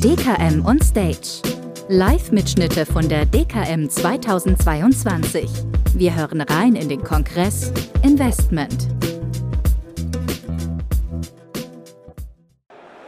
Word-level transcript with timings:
DKM 0.00 0.62
on 0.66 0.78
Stage. 0.82 1.40
Live-Mitschnitte 1.88 2.84
von 2.84 3.08
der 3.08 3.24
DKM 3.24 3.88
2022. 3.88 5.48
Wir 5.94 6.14
hören 6.14 6.42
rein 6.42 6.76
in 6.76 6.90
den 6.90 7.02
Kongress 7.02 7.72
Investment. 8.02 8.88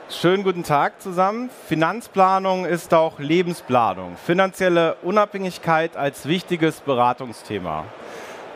Schönen 0.09 0.43
guten 0.43 0.63
Tag 0.63 1.03
zusammen. 1.03 1.51
Finanzplanung 1.67 2.65
ist 2.65 2.95
auch 2.95 3.19
Lebensplanung. 3.19 4.17
Finanzielle 4.17 4.97
Unabhängigkeit 5.03 5.95
als 5.95 6.27
wichtiges 6.27 6.81
Beratungsthema. 6.81 7.85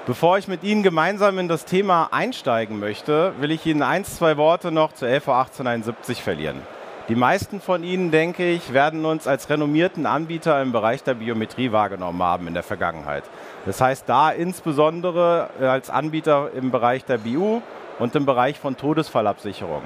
Bevor 0.06 0.38
ich 0.38 0.48
mit 0.48 0.64
Ihnen 0.64 0.82
gemeinsam 0.82 1.38
in 1.38 1.48
das 1.48 1.66
Thema 1.66 2.08
einsteigen 2.12 2.78
möchte, 2.78 3.34
will 3.40 3.50
ich 3.50 3.66
Ihnen 3.66 3.82
ein, 3.82 4.06
zwei 4.06 4.38
Worte 4.38 4.72
noch 4.72 4.94
zu 4.94 5.04
LV 5.04 5.28
1871 5.28 6.22
verlieren. 6.22 6.62
Die 7.08 7.16
meisten 7.16 7.60
von 7.60 7.82
Ihnen, 7.82 8.12
denke 8.12 8.48
ich, 8.48 8.72
werden 8.72 9.04
uns 9.04 9.26
als 9.26 9.50
renommierten 9.50 10.06
Anbieter 10.06 10.62
im 10.62 10.70
Bereich 10.70 11.02
der 11.02 11.14
Biometrie 11.14 11.72
wahrgenommen 11.72 12.22
haben 12.22 12.46
in 12.46 12.54
der 12.54 12.62
Vergangenheit. 12.62 13.24
Das 13.66 13.80
heißt, 13.80 14.08
da 14.08 14.30
insbesondere 14.30 15.50
als 15.60 15.90
Anbieter 15.90 16.50
im 16.54 16.70
Bereich 16.70 17.04
der 17.04 17.18
BU 17.18 17.60
und 17.98 18.14
im 18.14 18.24
Bereich 18.24 18.60
von 18.60 18.76
Todesfallabsicherung. 18.76 19.82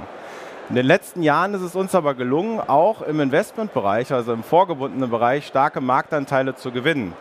In 0.69 0.75
den 0.75 0.85
letzten 0.85 1.23
Jahren 1.23 1.55
ist 1.55 1.63
es 1.63 1.75
uns 1.75 1.95
aber 1.95 2.15
gelungen, 2.15 2.61
auch 2.61 3.01
im 3.01 3.19
Investmentbereich, 3.21 4.13
also 4.13 4.35
im 4.35 4.43
vorgebundenen 4.43 5.09
Bereich, 5.09 5.47
starke 5.47 5.81
Marktanteile 5.81 6.55
zu 6.55 6.71
gewinnen. 6.71 7.15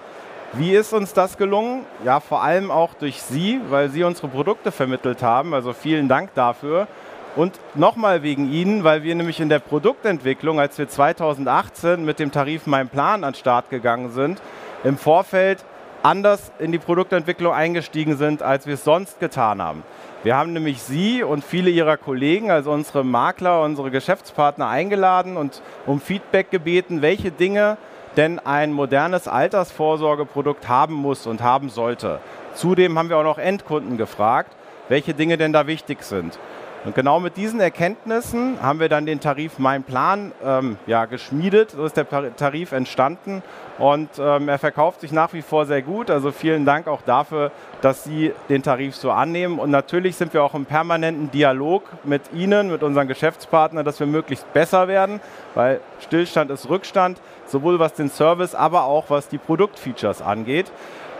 Wie 0.53 0.73
ist 0.73 0.93
uns 0.93 1.13
das 1.13 1.37
gelungen? 1.37 1.85
Ja, 2.03 2.19
vor 2.19 2.43
allem 2.43 2.69
auch 2.69 2.95
durch 2.95 3.21
Sie, 3.21 3.61
weil 3.69 3.89
Sie 3.89 4.03
unsere 4.03 4.27
Produkte 4.27 4.71
vermittelt 4.71 5.23
haben. 5.23 5.53
Also 5.53 5.71
vielen 5.71 6.09
Dank 6.09 6.33
dafür. 6.33 6.87
Und 7.35 7.59
nochmal 7.75 8.23
wegen 8.23 8.51
Ihnen, 8.51 8.85
weil 8.85 9.03
wir 9.03 9.13
nämlich 9.13 9.41
in 9.41 9.49
der 9.49 9.59
Produktentwicklung, 9.59 10.59
als 10.59 10.77
wir 10.77 10.87
2018 10.87 12.05
mit 12.05 12.19
dem 12.19 12.31
Tarif 12.31 12.65
Mein 12.65 12.87
Plan 12.87 13.25
an 13.25 13.33
den 13.33 13.39
Start 13.39 13.69
gegangen 13.69 14.11
sind, 14.11 14.41
im 14.85 14.97
Vorfeld 14.97 15.65
anders 16.01 16.51
in 16.59 16.71
die 16.71 16.77
Produktentwicklung 16.77 17.51
eingestiegen 17.51 18.15
sind, 18.15 18.41
als 18.41 18.67
wir 18.67 18.75
es 18.75 18.85
sonst 18.85 19.19
getan 19.19 19.61
haben. 19.61 19.83
Wir 20.23 20.37
haben 20.37 20.53
nämlich 20.53 20.81
Sie 20.81 21.23
und 21.23 21.43
viele 21.43 21.69
Ihrer 21.69 21.97
Kollegen, 21.97 22.51
also 22.51 22.71
unsere 22.71 23.03
Makler, 23.03 23.61
unsere 23.63 23.91
Geschäftspartner 23.91 24.67
eingeladen 24.67 25.35
und 25.35 25.61
um 25.85 25.99
Feedback 25.99 26.51
gebeten, 26.51 27.01
welche 27.01 27.31
Dinge 27.31 27.77
denn 28.15 28.39
ein 28.39 28.71
modernes 28.71 29.27
Altersvorsorgeprodukt 29.27 30.69
haben 30.69 30.93
muss 30.93 31.27
und 31.27 31.41
haben 31.41 31.69
sollte. 31.69 32.19
Zudem 32.53 32.97
haben 32.97 33.09
wir 33.09 33.17
auch 33.17 33.23
noch 33.23 33.39
Endkunden 33.39 33.97
gefragt, 33.97 34.55
welche 34.87 35.13
Dinge 35.13 35.37
denn 35.37 35.51
da 35.51 35.67
wichtig 35.67 36.01
sind. 36.03 36.39
Und 36.85 36.93
genau 36.93 37.19
mit 37.19 37.35
diesen 37.35 37.59
Erkenntnissen 37.59 38.61
haben 38.61 38.79
wir 38.79 38.89
dann 38.89 39.07
den 39.07 39.19
Tarif 39.19 39.57
Mein 39.57 39.81
Plan 39.81 40.31
ähm, 40.45 40.77
ja, 40.85 41.05
geschmiedet. 41.05 41.71
So 41.71 41.83
ist 41.83 41.97
der 41.97 42.07
Tarif 42.35 42.73
entstanden 42.73 43.41
und 43.79 44.09
ähm, 44.19 44.47
er 44.47 44.59
verkauft 44.59 45.01
sich 45.01 45.11
nach 45.11 45.33
wie 45.33 45.41
vor 45.41 45.65
sehr 45.65 45.81
gut. 45.81 46.11
Also 46.11 46.31
vielen 46.31 46.63
Dank 46.63 46.87
auch 46.87 47.01
dafür, 47.01 47.51
dass 47.81 48.03
Sie 48.03 48.33
den 48.49 48.61
Tarif 48.61 48.95
so 48.95 49.09
annehmen. 49.09 49.57
Und 49.57 49.71
natürlich 49.71 50.15
sind 50.15 50.33
wir 50.35 50.43
auch 50.43 50.53
im 50.53 50.65
permanenten 50.65 51.31
Dialog 51.31 51.83
mit 52.03 52.21
Ihnen, 52.33 52.69
mit 52.69 52.83
unseren 52.83 53.07
Geschäftspartnern, 53.07 53.83
dass 53.83 53.99
wir 53.99 54.05
möglichst 54.05 54.53
besser 54.53 54.87
werden, 54.87 55.21
weil 55.55 55.81
Stillstand 56.01 56.51
ist 56.51 56.69
Rückstand, 56.69 57.19
sowohl 57.47 57.79
was 57.79 57.93
den 57.93 58.09
Service, 58.09 58.53
aber 58.53 58.83
auch 58.83 59.05
was 59.09 59.27
die 59.27 59.39
Produktfeatures 59.39 60.21
angeht. 60.21 60.71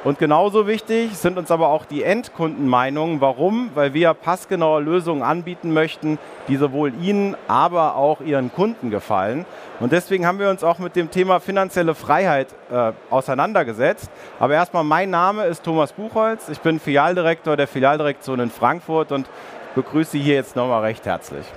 Und 0.05 0.19
genauso 0.19 0.67
wichtig 0.67 1.17
sind 1.17 1.39
uns 1.39 1.49
aber 1.49 1.69
auch 1.69 1.83
die 1.83 2.03
Endkundenmeinungen. 2.03 3.21
Warum? 3.21 3.71
Weil 3.73 3.95
wir 3.95 4.13
passgenaue 4.13 4.79
Lösungen 4.79 5.23
anbieten 5.23 5.73
möchten, 5.73 6.19
die 6.47 6.57
sowohl 6.57 6.93
Ihnen, 7.01 7.35
aber 7.47 7.95
auch 7.95 8.21
Ihren 8.21 8.53
Kunden 8.53 8.91
gefallen. 8.91 9.47
Und 9.79 9.91
deswegen 9.91 10.27
haben 10.27 10.37
wir 10.37 10.51
uns 10.51 10.63
auch 10.63 10.77
mit 10.77 10.95
dem 10.95 11.09
Thema 11.09 11.39
finanzielle 11.39 11.95
Freiheit 11.95 12.49
äh, 12.71 12.91
auseinandergesetzt. 13.09 14.11
Aber 14.39 14.53
erstmal, 14.53 14.83
mein 14.83 15.09
Name 15.09 15.45
ist 15.45 15.63
Thomas 15.63 15.91
Buchholz. 15.91 16.49
Ich 16.49 16.59
bin 16.59 16.79
Filialdirektor 16.79 17.57
der 17.57 17.67
Filialdirektion 17.67 18.39
in 18.41 18.51
Frankfurt 18.51 19.11
und 19.11 19.27
begrüße 19.73 20.11
Sie 20.11 20.19
hier 20.19 20.35
jetzt 20.35 20.55
nochmal 20.55 20.83
recht 20.83 21.07
herzlich. 21.07 21.47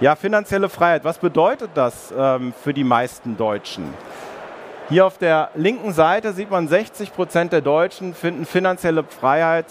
Ja, 0.00 0.16
finanzielle 0.16 0.70
Freiheit, 0.70 1.04
was 1.04 1.18
bedeutet 1.18 1.72
das 1.74 2.12
ähm, 2.16 2.54
für 2.64 2.72
die 2.72 2.84
meisten 2.84 3.36
Deutschen? 3.36 3.92
Hier 4.88 5.06
auf 5.06 5.16
der 5.16 5.50
linken 5.54 5.92
Seite 5.92 6.32
sieht 6.32 6.50
man, 6.50 6.68
60 6.68 7.14
Prozent 7.14 7.52
der 7.52 7.60
Deutschen 7.60 8.14
finden 8.14 8.44
finanzielle 8.44 9.04
Freiheit, 9.04 9.66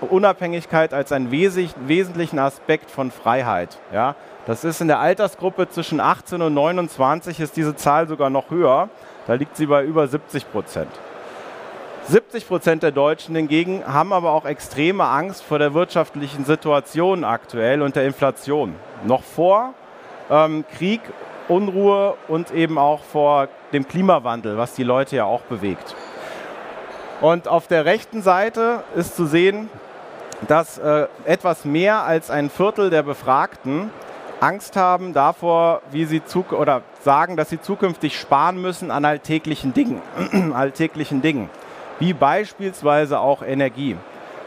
Unabhängigkeit 0.00 0.92
als 0.92 1.12
einen 1.12 1.30
wesentlichen 1.30 2.38
Aspekt 2.38 2.90
von 2.90 3.10
Freiheit. 3.10 3.78
Ja, 3.92 4.16
das 4.46 4.64
ist 4.64 4.80
in 4.80 4.88
der 4.88 4.98
Altersgruppe 4.98 5.68
zwischen 5.68 6.00
18 6.00 6.42
und 6.42 6.54
29 6.54 7.40
ist 7.40 7.56
diese 7.56 7.76
Zahl 7.76 8.08
sogar 8.08 8.30
noch 8.30 8.50
höher. 8.50 8.88
Da 9.26 9.34
liegt 9.34 9.56
sie 9.56 9.66
bei 9.66 9.84
über 9.84 10.06
70 10.06 10.50
Prozent. 10.50 10.90
70 12.08 12.46
Prozent 12.46 12.82
der 12.82 12.90
Deutschen 12.90 13.34
hingegen 13.34 13.82
haben 13.86 14.12
aber 14.12 14.32
auch 14.32 14.44
extreme 14.44 15.04
Angst 15.04 15.42
vor 15.42 15.58
der 15.58 15.72
wirtschaftlichen 15.72 16.44
Situation 16.44 17.24
aktuell 17.24 17.80
und 17.80 17.96
der 17.96 18.04
Inflation. 18.04 18.74
Noch 19.06 19.22
vor 19.22 19.72
ähm, 20.30 20.64
Krieg 20.76 21.00
Unruhe 21.48 22.14
und 22.28 22.50
eben 22.52 22.78
auch 22.78 23.02
vor 23.02 23.48
dem 23.74 23.86
Klimawandel, 23.86 24.56
was 24.56 24.74
die 24.74 24.84
Leute 24.84 25.16
ja 25.16 25.24
auch 25.24 25.42
bewegt. 25.42 25.94
Und 27.20 27.48
auf 27.48 27.66
der 27.66 27.84
rechten 27.84 28.22
Seite 28.22 28.84
ist 28.96 29.16
zu 29.16 29.26
sehen, 29.26 29.68
dass 30.48 30.78
äh, 30.78 31.06
etwas 31.24 31.64
mehr 31.64 32.04
als 32.04 32.30
ein 32.30 32.50
Viertel 32.50 32.90
der 32.90 33.02
Befragten 33.02 33.90
Angst 34.40 34.76
haben 34.76 35.14
davor, 35.14 35.80
wie 35.90 36.04
sie 36.04 36.22
oder 36.50 36.82
sagen, 37.02 37.36
dass 37.36 37.50
sie 37.50 37.60
zukünftig 37.60 38.18
sparen 38.18 38.60
müssen 38.60 38.90
an 38.90 39.04
alltäglichen 39.04 39.72
Dingen, 39.72 40.02
alltäglichen 40.54 41.22
Dingen, 41.22 41.48
wie 41.98 42.12
beispielsweise 42.12 43.20
auch 43.20 43.42
Energie. 43.42 43.96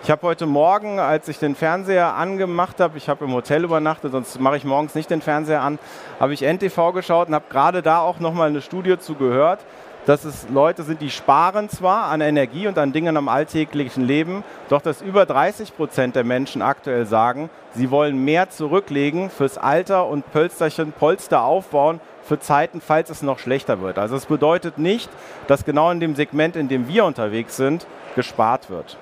Ich 0.04 0.12
habe 0.12 0.22
heute 0.22 0.46
Morgen, 0.46 1.00
als 1.00 1.28
ich 1.28 1.40
den 1.40 1.56
Fernseher 1.56 2.16
angemacht 2.16 2.80
habe, 2.80 2.98
ich 2.98 3.10
habe 3.10 3.26
im 3.26 3.34
Hotel 3.34 3.64
übernachtet, 3.64 4.14
sonst 4.14 4.40
mache 4.40 4.56
ich 4.56 4.64
morgens 4.64 4.96
nicht 4.96 5.10
den 5.10 5.22
Fernseher 5.22 5.62
an, 5.62 5.80
habe 6.20 6.34
ich 6.34 6.44
NTV 6.44 6.94
geschaut 6.94 7.28
und 7.28 7.36
habe 7.36 7.46
gerade 7.50 7.82
da 7.82 8.00
auch 8.00 8.20
nochmal 8.20 8.48
eine 8.48 8.62
Studie 8.62 8.98
zu 9.00 9.16
gehört, 9.16 9.66
dass 10.06 10.24
es 10.24 10.48
Leute 10.50 10.84
sind, 10.84 11.02
die 11.02 11.10
sparen 11.10 11.68
zwar 11.68 12.06
an 12.06 12.22
Energie 12.22 12.68
und 12.68 12.78
an 12.78 12.94
Dingen 12.94 13.18
am 13.18 13.28
alltäglichen 13.28 14.06
Leben, 14.06 14.46
doch 14.70 14.82
dass 14.82 15.02
über 15.02 15.26
30 15.26 15.76
Prozent 15.76 16.16
der 16.16 16.24
Menschen 16.24 16.62
aktuell 16.62 17.06
sagen, 17.06 17.50
sie 17.74 17.92
wollen 17.92 18.24
mehr 18.24 18.50
zurücklegen 18.50 19.30
fürs 19.30 19.58
Alter 19.58 20.08
und 20.08 20.32
Pölsterchen, 20.32 20.94
Polster 20.94 21.44
aufbauen 21.44 22.00
für 22.24 22.40
Zeiten, 22.40 22.80
falls 22.80 23.10
es 23.10 23.22
noch 23.22 23.40
schlechter 23.40 23.82
wird. 23.82 23.98
Also 23.98 24.16
es 24.16 24.28
bedeutet 24.28 24.78
nicht, 24.78 25.10
dass 25.48 25.66
genau 25.66 25.92
in 25.92 26.00
dem 26.00 26.16
Segment, 26.16 26.56
in 26.56 26.70
dem 26.70 26.88
wir 26.88 27.04
unterwegs 27.04 27.58
sind, 27.58 27.86
gespart 28.16 28.70
wird. 28.70 28.98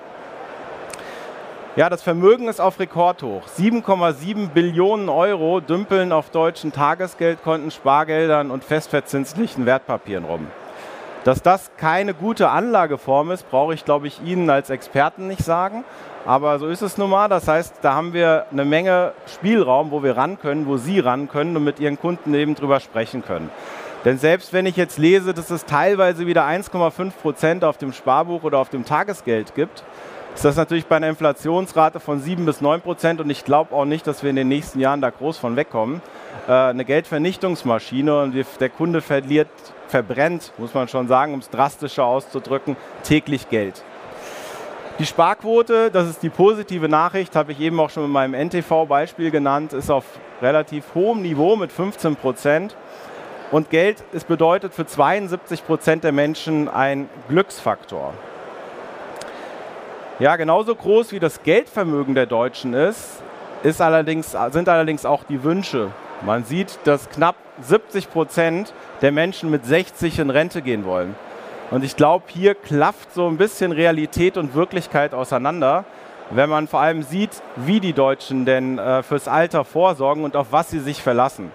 Ja, 1.76 1.90
das 1.90 2.02
Vermögen 2.02 2.48
ist 2.48 2.58
auf 2.58 2.80
Rekordhoch. 2.80 3.42
7,7 3.48 4.48
Billionen 4.48 5.10
Euro 5.10 5.60
dümpeln 5.60 6.10
auf 6.10 6.30
deutschen 6.30 6.72
Tagesgeldkonten, 6.72 7.70
Spargeldern 7.70 8.50
und 8.50 8.64
festverzinslichen 8.64 9.66
Wertpapieren 9.66 10.24
rum. 10.24 10.46
Dass 11.24 11.42
das 11.42 11.70
keine 11.76 12.14
gute 12.14 12.48
Anlageform 12.48 13.30
ist, 13.30 13.50
brauche 13.50 13.74
ich, 13.74 13.84
glaube 13.84 14.06
ich, 14.06 14.22
Ihnen 14.24 14.48
als 14.48 14.70
Experten 14.70 15.26
nicht 15.26 15.44
sagen. 15.44 15.84
Aber 16.24 16.58
so 16.58 16.66
ist 16.66 16.80
es 16.80 16.96
nun 16.96 17.10
mal. 17.10 17.28
Das 17.28 17.46
heißt, 17.46 17.74
da 17.82 17.92
haben 17.92 18.14
wir 18.14 18.46
eine 18.50 18.64
Menge 18.64 19.12
Spielraum, 19.26 19.90
wo 19.90 20.02
wir 20.02 20.16
ran 20.16 20.38
können, 20.38 20.66
wo 20.66 20.78
Sie 20.78 20.98
ran 21.00 21.28
können 21.28 21.54
und 21.58 21.64
mit 21.64 21.78
Ihren 21.78 22.00
Kunden 22.00 22.32
eben 22.32 22.54
drüber 22.54 22.80
sprechen 22.80 23.22
können. 23.22 23.50
Denn 24.06 24.16
selbst 24.16 24.54
wenn 24.54 24.64
ich 24.64 24.76
jetzt 24.76 24.96
lese, 24.96 25.34
dass 25.34 25.50
es 25.50 25.66
teilweise 25.66 26.26
wieder 26.26 26.46
1,5 26.46 27.10
Prozent 27.20 27.64
auf 27.64 27.76
dem 27.76 27.92
Sparbuch 27.92 28.44
oder 28.44 28.60
auf 28.60 28.70
dem 28.70 28.86
Tagesgeld 28.86 29.54
gibt, 29.54 29.84
ist 30.36 30.44
das 30.44 30.56
natürlich 30.56 30.84
bei 30.84 30.96
einer 30.96 31.08
Inflationsrate 31.08 31.98
von 31.98 32.20
7 32.20 32.44
bis 32.44 32.60
9 32.60 32.82
Prozent 32.82 33.22
und 33.22 33.30
ich 33.30 33.42
glaube 33.46 33.74
auch 33.74 33.86
nicht, 33.86 34.06
dass 34.06 34.22
wir 34.22 34.28
in 34.28 34.36
den 34.36 34.48
nächsten 34.48 34.80
Jahren 34.80 35.00
da 35.00 35.08
groß 35.08 35.38
von 35.38 35.56
wegkommen. 35.56 36.02
Äh, 36.46 36.52
eine 36.52 36.84
Geldvernichtungsmaschine 36.84 38.20
und 38.20 38.34
der 38.60 38.68
Kunde 38.68 39.00
verliert, 39.00 39.48
verbrennt, 39.88 40.52
muss 40.58 40.74
man 40.74 40.88
schon 40.88 41.08
sagen, 41.08 41.32
um 41.32 41.40
es 41.40 41.48
drastischer 41.48 42.04
auszudrücken, 42.04 42.76
täglich 43.02 43.48
Geld. 43.48 43.82
Die 44.98 45.06
Sparquote, 45.06 45.90
das 45.90 46.06
ist 46.06 46.22
die 46.22 46.28
positive 46.28 46.86
Nachricht, 46.86 47.34
habe 47.34 47.52
ich 47.52 47.60
eben 47.60 47.80
auch 47.80 47.88
schon 47.88 48.04
in 48.04 48.10
meinem 48.10 48.34
NTV-Beispiel 48.34 49.30
genannt, 49.30 49.72
ist 49.72 49.90
auf 49.90 50.04
relativ 50.42 50.84
hohem 50.94 51.22
Niveau 51.22 51.56
mit 51.56 51.72
15 51.72 52.14
Prozent. 52.14 52.76
Und 53.52 53.70
Geld 53.70 54.04
ist 54.12 54.28
bedeutet 54.28 54.74
für 54.74 54.84
72 54.84 55.66
Prozent 55.66 56.04
der 56.04 56.12
Menschen 56.12 56.68
ein 56.68 57.08
Glücksfaktor. 57.30 58.12
Ja, 60.18 60.36
genauso 60.36 60.74
groß 60.74 61.12
wie 61.12 61.20
das 61.20 61.42
Geldvermögen 61.42 62.14
der 62.14 62.24
Deutschen 62.24 62.72
ist, 62.72 63.22
ist 63.62 63.82
allerdings, 63.82 64.34
sind 64.50 64.66
allerdings 64.66 65.04
auch 65.04 65.24
die 65.24 65.44
Wünsche. 65.44 65.90
Man 66.24 66.44
sieht, 66.44 66.78
dass 66.84 67.10
knapp 67.10 67.36
70 67.60 68.10
Prozent 68.10 68.72
der 69.02 69.12
Menschen 69.12 69.50
mit 69.50 69.66
60 69.66 70.18
in 70.18 70.30
Rente 70.30 70.62
gehen 70.62 70.86
wollen. 70.86 71.14
Und 71.70 71.84
ich 71.84 71.96
glaube, 71.96 72.24
hier 72.28 72.54
klafft 72.54 73.12
so 73.12 73.28
ein 73.28 73.36
bisschen 73.36 73.72
Realität 73.72 74.38
und 74.38 74.54
Wirklichkeit 74.54 75.12
auseinander, 75.12 75.84
wenn 76.30 76.48
man 76.48 76.66
vor 76.66 76.80
allem 76.80 77.02
sieht, 77.02 77.42
wie 77.56 77.80
die 77.80 77.92
Deutschen 77.92 78.46
denn 78.46 78.78
äh, 78.78 79.02
fürs 79.02 79.28
Alter 79.28 79.66
vorsorgen 79.66 80.24
und 80.24 80.34
auf 80.34 80.46
was 80.50 80.70
sie 80.70 80.80
sich 80.80 81.02
verlassen. 81.02 81.52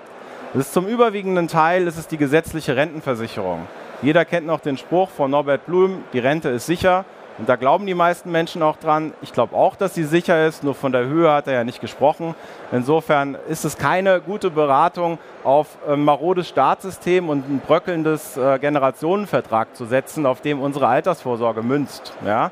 Das 0.53 0.67
ist 0.67 0.73
zum 0.73 0.85
überwiegenden 0.85 1.47
Teil 1.47 1.87
ist 1.87 1.97
es 1.97 2.07
die 2.07 2.17
gesetzliche 2.17 2.75
Rentenversicherung. 2.75 3.65
Jeder 4.03 4.23
kennt 4.23 4.45
noch 4.45 4.59
den 4.59 4.77
Spruch 4.77 5.09
von 5.09 5.31
Norbert 5.31 5.65
Blum, 5.65 6.03
die 6.13 6.19
Rente 6.19 6.49
ist 6.49 6.67
sicher. 6.67 7.05
Und 7.37 7.49
da 7.49 7.55
glauben 7.55 7.85
die 7.85 7.93
meisten 7.93 8.31
Menschen 8.31 8.61
auch 8.61 8.77
dran. 8.77 9.13
Ich 9.21 9.33
glaube 9.33 9.55
auch, 9.55 9.75
dass 9.75 9.93
sie 9.93 10.03
sicher 10.03 10.45
ist, 10.45 10.63
nur 10.63 10.75
von 10.75 10.91
der 10.91 11.05
Höhe 11.05 11.31
hat 11.31 11.47
er 11.47 11.53
ja 11.53 11.63
nicht 11.63 11.81
gesprochen. 11.81 12.35
Insofern 12.71 13.37
ist 13.47 13.65
es 13.65 13.77
keine 13.77 14.21
gute 14.21 14.51
Beratung, 14.51 15.17
auf 15.43 15.77
ein 15.87 16.03
marodes 16.03 16.47
Staatssystem 16.47 17.29
und 17.29 17.49
ein 17.49 17.59
bröckelndes 17.65 18.37
äh, 18.37 18.59
Generationenvertrag 18.59 19.75
zu 19.75 19.85
setzen, 19.85 20.25
auf 20.25 20.41
dem 20.41 20.61
unsere 20.61 20.87
Altersvorsorge 20.87 21.63
münzt. 21.63 22.13
Ja? 22.25 22.51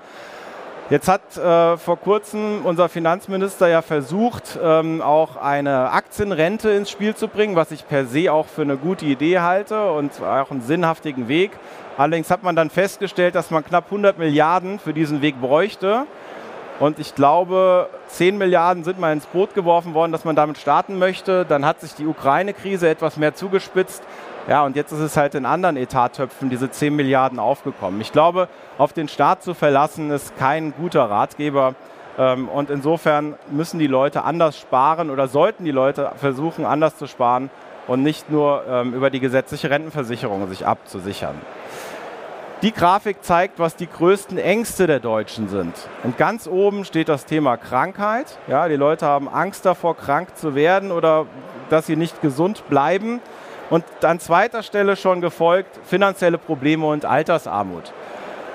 Jetzt 0.90 1.08
hat 1.08 1.38
äh, 1.38 1.78
vor 1.78 1.98
kurzem 2.00 2.66
unser 2.66 2.90
Finanzminister 2.90 3.68
ja 3.68 3.84
versucht, 3.84 4.58
ähm, 4.60 5.04
auch 5.04 5.36
eine 5.36 5.92
Aktienrente 5.92 6.72
ins 6.72 6.90
Spiel 6.90 7.16
zu 7.16 7.28
bringen, 7.28 7.56
was 7.56 7.70
ich 7.70 7.88
per 7.88 8.08
se 8.08 8.34
auch 8.34 8.48
für 8.48 8.64
eine 8.64 8.76
gute 8.76 9.06
Idee 9.06 9.38
halte 9.38 9.92
und 9.92 10.20
auch 10.20 10.50
einen 10.50 10.62
sinnhaftigen 10.62 11.28
Weg. 11.28 11.52
Allerdings 11.96 12.32
hat 12.32 12.42
man 12.42 12.56
dann 12.56 12.72
festgestellt, 12.72 13.36
dass 13.36 13.52
man 13.52 13.64
knapp 13.64 13.86
100 13.86 14.18
Milliarden 14.18 14.80
für 14.80 14.92
diesen 14.92 15.22
Weg 15.22 15.40
bräuchte. 15.40 16.08
Und 16.80 16.98
ich 16.98 17.14
glaube, 17.14 17.88
10 18.08 18.40
Milliarden 18.40 18.84
sind 18.84 19.00
mal 19.00 19.14
ins 19.14 19.28
Boot 19.28 19.54
geworfen 19.54 19.94
worden, 19.94 20.12
dass 20.12 20.26
man 20.26 20.36
damit 20.36 20.58
starten 20.58 20.98
möchte. 20.98 21.46
Dann 21.46 21.66
hat 21.66 21.82
sich 21.82 21.94
die 21.94 22.08
Ukraine-Krise 22.08 22.90
etwas 22.90 23.16
mehr 23.16 23.36
zugespitzt. 23.36 24.02
Ja, 24.50 24.66
und 24.66 24.76
jetzt 24.76 24.92
ist 24.92 25.00
es 25.00 25.16
halt 25.16 25.36
in 25.36 25.46
anderen 25.46 25.78
Etattöpfen 25.78 26.50
diese 26.50 26.72
10 26.72 26.96
Milliarden 26.96 27.38
aufgekommen. 27.38 28.02
Ich 28.02 28.12
glaube, 28.12 28.48
auf 28.80 28.94
den 28.94 29.08
Staat 29.08 29.44
zu 29.44 29.54
verlassen, 29.54 30.10
ist 30.10 30.36
kein 30.38 30.74
guter 30.74 31.08
Ratgeber. 31.08 31.76
Ähm, 32.18 32.50
und 32.50 32.72
insofern 32.72 33.36
müssen 33.52 33.78
die 33.78 33.86
Leute 33.86 34.24
anders 34.24 34.58
sparen 34.58 35.12
oder 35.12 35.28
sollten 35.28 35.66
die 35.66 35.72
Leute 35.72 36.14
versuchen, 36.16 36.66
anders 36.66 36.98
zu 36.98 37.06
sparen 37.06 37.52
und 37.86 38.02
nicht 38.02 38.32
nur 38.32 38.64
ähm, 38.68 38.96
über 38.96 39.12
die 39.12 39.20
gesetzliche 39.20 39.70
Rentenversicherung 39.70 40.48
sich 40.48 40.66
abzusichern. 40.66 41.36
Die 42.64 42.74
Grafik 42.74 43.24
zeigt, 43.24 43.60
was 43.60 43.76
die 43.76 43.88
größten 43.88 44.40
Ängste 44.40 44.88
der 44.88 45.00
Deutschen 45.00 45.48
sind. 45.48 45.76
Und 46.04 46.18
ganz 46.18 46.48
oben 46.48 46.86
steht 46.86 47.08
das 47.08 47.26
Thema 47.26 47.56
Krankheit. 47.56 48.40
Ja, 48.48 48.68
die 48.68 48.78
Leute 48.78 49.06
haben 49.06 49.30
Angst 49.30 49.64
davor, 49.68 49.96
krank 49.96 50.36
zu 50.36 50.56
werden 50.56 50.92
oder 50.92 51.28
dass 51.70 51.86
sie 51.86 51.96
nicht 51.96 52.24
gesund 52.24 52.68
bleiben. 52.68 53.22
Und 53.70 53.84
an 54.02 54.20
zweiter 54.20 54.64
Stelle 54.64 54.96
schon 54.96 55.22
gefolgt 55.22 55.80
finanzielle 55.86 56.38
Probleme 56.38 56.86
und 56.88 57.06
Altersarmut. 57.06 57.94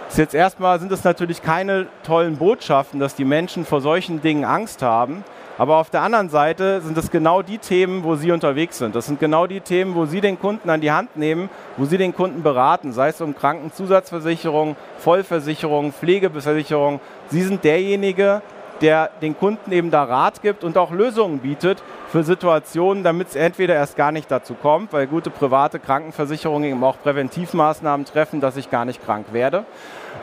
Ist 0.09 0.19
jetzt 0.19 0.35
erstmal 0.35 0.81
sind 0.81 0.93
es 0.93 1.05
natürlich 1.05 1.43
keine 1.43 1.87
tollen 2.05 2.37
Botschaften, 2.37 3.01
dass 3.01 3.15
die 3.15 3.25
Menschen 3.25 3.65
vor 3.65 3.81
solchen 3.81 4.21
Dingen 4.21 4.45
Angst 4.45 4.83
haben. 4.83 5.25
Aber 5.57 5.77
auf 5.77 5.89
der 5.89 6.03
anderen 6.03 6.31
Seite 6.31 6.81
sind 6.81 6.99
es 6.99 7.13
genau 7.13 7.43
die 7.43 7.59
Themen, 7.59 8.03
wo 8.03 8.17
Sie 8.17 8.33
unterwegs 8.33 8.79
sind. 8.79 8.97
Das 8.97 9.07
sind 9.07 9.21
genau 9.21 9.47
die 9.47 9.61
Themen, 9.61 9.95
wo 9.95 10.05
Sie 10.05 10.21
den 10.21 10.39
Kunden 10.39 10.69
an 10.69 10.81
die 10.81 10.91
Hand 10.91 11.17
nehmen, 11.17 11.49
wo 11.77 11.85
Sie 11.85 11.97
den 11.97 12.13
Kunden 12.13 12.43
beraten, 12.43 12.93
sei 12.93 13.09
es 13.09 13.21
um 13.21 13.37
Krankenzusatzversicherung, 13.37 14.75
Vollversicherung, 14.99 15.93
Pflegeversicherung. 15.93 16.99
Sie 17.29 17.43
sind 17.43 17.63
derjenige, 17.63 18.43
der 18.81 19.11
den 19.23 19.37
Kunden 19.37 19.73
eben 19.73 19.91
da 19.91 20.05
Rat 20.05 20.43
gibt 20.43 20.65
und 20.65 20.77
auch 20.77 20.91
Lösungen 20.91 21.39
bietet 21.39 21.83
für 22.09 22.23
Situationen, 22.23 23.05
damit 23.05 23.29
es 23.29 23.37
entweder 23.37 23.75
erst 23.75 23.97
gar 23.97 24.13
nicht 24.13 24.31
dazu 24.31 24.55
kommt, 24.55 24.93
weil 24.93 25.07
gute 25.07 25.31
private 25.31 25.79
Krankenversicherungen 25.79 26.71
eben 26.71 26.85
auch 26.85 26.97
Präventivmaßnahmen 27.03 28.07
treffen, 28.07 28.41
dass 28.41 28.57
ich 28.57 28.71
gar 28.71 28.85
nicht 28.85 29.05
krank 29.05 29.27
werde 29.33 29.65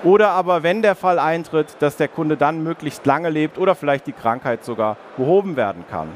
oder 0.04 0.30
aber, 0.30 0.64
wenn 0.64 0.82
der 0.82 0.96
Fall 0.96 1.20
eintritt, 1.20 1.76
dass 1.80 1.96
der 1.98 2.08
Kunde 2.08 2.36
dann 2.36 2.64
möglichst 2.64 3.06
lange 3.06 3.30
lebt 3.30 3.58
oder 3.58 3.76
vielleicht 3.76 4.08
die 4.08 4.14
Krankheit 4.14 4.64
sogar 4.64 4.98
behoben 5.16 5.56
werden 5.56 5.86
kann. 5.90 6.10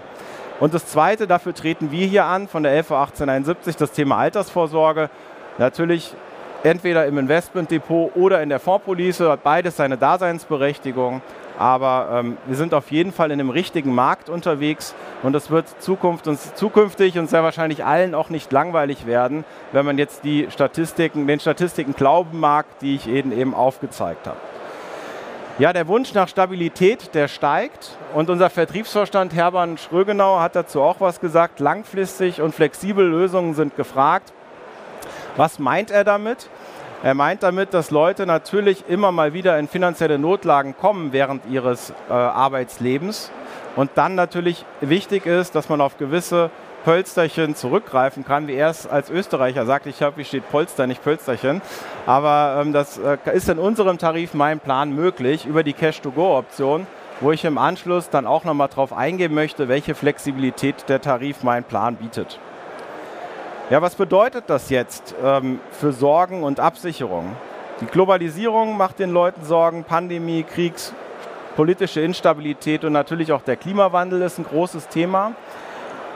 Und 0.60 0.74
das 0.74 0.88
Zweite, 0.88 1.28
dafür 1.28 1.54
treten 1.54 1.92
wir 1.92 2.08
hier 2.08 2.26
an 2.26 2.48
von 2.48 2.64
der 2.64 2.72
LV 2.74 2.92
1871, 2.92 3.76
das 3.76 3.92
Thema 3.92 4.18
Altersvorsorge. 4.18 5.10
Natürlich 5.58 6.16
entweder 6.64 7.06
im 7.06 7.18
Investmentdepot 7.18 8.16
oder 8.16 8.42
in 8.42 8.50
der 8.50 8.60
Fondspolice, 8.60 9.30
hat 9.30 9.44
beides 9.44 9.78
seine 9.78 9.98
Daseinsberechtigung. 9.98 11.22
Aber 11.58 12.10
ähm, 12.12 12.38
wir 12.48 12.56
sind 12.56 12.74
auf 12.74 12.92
jeden 12.92 13.12
Fall 13.12 13.32
in 13.32 13.38
dem 13.38 13.50
richtigen 13.50 13.96
Markt 13.96 14.30
unterwegs 14.30 14.94
und 15.24 15.36
es 15.36 15.50
wird 15.50 15.82
Zukunft 15.82 16.28
und 16.28 16.40
zukünftig 16.58 17.18
und 17.18 17.30
sehr 17.30 17.44
wahrscheinlich 17.44 17.86
allen 17.86 18.14
auch 18.14 18.30
nicht 18.30 18.52
langweilig 18.52 19.06
werden, 19.06 19.46
wenn 19.72 19.86
man 19.86 19.98
jetzt 19.98 20.24
die 20.24 20.48
Statistiken, 20.50 21.28
den 21.28 21.40
Statistiken 21.40 21.94
glauben 21.94 22.40
mag, 22.40 22.66
die 22.80 22.96
ich 22.96 23.08
eben, 23.08 23.32
eben 23.32 23.54
aufgezeigt 23.54 24.28
habe. 24.28 24.38
Ja, 25.58 25.72
der 25.72 25.88
Wunsch 25.88 26.14
nach 26.14 26.28
Stabilität, 26.28 27.16
der 27.16 27.30
steigt 27.30 27.98
und 28.14 28.30
unser 28.30 28.50
Vertriebsvorstand 28.50 29.34
Hermann 29.34 29.78
Schrögenau 29.78 30.42
hat 30.42 30.58
dazu 30.58 30.82
auch 30.82 31.00
was 31.00 31.22
gesagt. 31.22 31.62
Langfristig 31.62 32.42
und 32.42 32.54
flexibel 32.54 33.08
Lösungen 33.08 33.54
sind 33.54 33.78
gefragt. 33.78 34.34
Was 35.38 35.58
meint 35.58 35.92
er 35.92 36.04
damit? 36.04 36.50
Er 37.06 37.14
meint 37.14 37.44
damit, 37.44 37.76
dass 37.76 37.92
Leute 37.92 38.26
natürlich 38.26 38.86
immer 38.90 39.12
mal 39.12 39.32
wieder 39.32 39.60
in 39.60 39.68
finanzielle 39.68 40.18
Notlagen 40.18 40.76
kommen 40.76 41.14
während 41.14 41.46
ihres 41.46 41.92
äh, 42.10 42.14
Arbeitslebens 42.14 43.30
und 43.76 43.92
dann 43.94 44.16
natürlich 44.16 44.66
wichtig 44.82 45.28
ist, 45.28 45.54
dass 45.54 45.70
man 45.70 45.82
auf 45.82 46.00
gewisse 46.00 46.50
Pölsterchen 46.84 47.54
zurückgreifen 47.54 48.26
kann, 48.26 48.48
wie 48.48 48.56
er 48.56 48.72
es 48.72 48.88
als 48.88 49.12
Österreicher 49.12 49.68
sagt. 49.68 49.86
Ich 49.86 50.02
habe, 50.02 50.18
wie 50.18 50.26
steht 50.26 50.50
Polster, 50.50 50.88
nicht 50.88 51.04
Pölsterchen. 51.04 51.62
Aber 52.08 52.60
ähm, 52.60 52.74
das 52.74 52.98
äh, 52.98 53.20
ist 53.36 53.50
in 53.50 53.60
unserem 53.60 54.00
Tarif 54.00 54.34
mein 54.34 54.60
Plan 54.60 54.90
möglich 54.92 55.46
über 55.46 55.62
die 55.62 55.74
Cash-to-Go-Option, 55.74 56.88
wo 57.22 57.32
ich 57.32 57.46
im 57.46 57.60
Anschluss 57.60 58.10
dann 58.10 58.26
auch 58.26 58.46
nochmal 58.46 58.70
drauf 58.70 58.92
eingehen 58.92 59.36
möchte, 59.36 59.68
welche 59.68 59.94
Flexibilität 59.94 60.90
der 60.90 61.02
Tarif 61.02 61.44
mein 61.44 61.66
Plan 61.66 61.98
bietet. 61.98 62.40
Ja, 63.72 63.82
was 63.82 63.96
bedeutet 63.96 64.44
das 64.46 64.70
jetzt 64.70 65.16
ähm, 65.24 65.60
für 65.72 65.92
Sorgen 65.92 66.44
und 66.44 66.60
Absicherung? 66.60 67.36
Die 67.82 67.88
Globalisierung 67.88 68.78
macht 68.78 69.00
den 69.00 69.10
Leuten 69.10 69.44
Sorgen, 69.44 69.84
Pandemie, 69.84 70.44
Kriegs, 70.44 70.94
politische 71.56 72.02
Instabilität 72.02 72.84
und 72.86 72.94
natürlich 72.94 73.32
auch 73.32 73.42
der 73.42 73.56
Klimawandel 73.56 74.22
ist 74.22 74.38
ein 74.38 74.46
großes 74.46 74.88
Thema. 74.90 75.32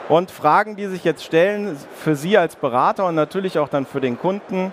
Und 0.10 0.30
Fragen, 0.30 0.76
die 0.76 0.86
sich 0.86 1.04
jetzt 1.04 1.24
stellen 1.24 1.76
für 1.96 2.16
Sie 2.16 2.38
als 2.38 2.56
Berater 2.56 3.08
und 3.08 3.16
natürlich 3.16 3.58
auch 3.58 3.70
dann 3.70 3.88
für 3.88 4.00
den 4.00 4.20
Kunden, 4.20 4.72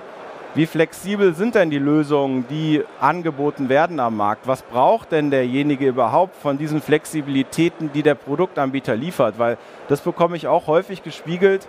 wie 0.55 0.67
flexibel 0.67 1.35
sind 1.35 1.55
denn 1.55 1.71
die 1.71 1.79
Lösungen, 1.79 2.47
die 2.49 2.85
angeboten 3.01 3.71
werden 3.71 4.01
am 4.01 4.19
Markt? 4.19 4.47
Was 4.47 4.61
braucht 4.61 5.13
denn 5.13 5.31
derjenige 5.31 5.89
überhaupt 5.89 6.37
von 6.37 6.59
diesen 6.59 6.83
Flexibilitäten, 6.83 7.91
die 7.93 8.03
der 8.03 8.17
Produktanbieter 8.17 8.97
liefert? 8.97 9.39
Weil 9.39 9.57
das 9.89 10.03
bekomme 10.03 10.37
ich 10.37 10.47
auch 10.47 10.67
häufig 10.67 11.03
gespiegelt 11.03 11.67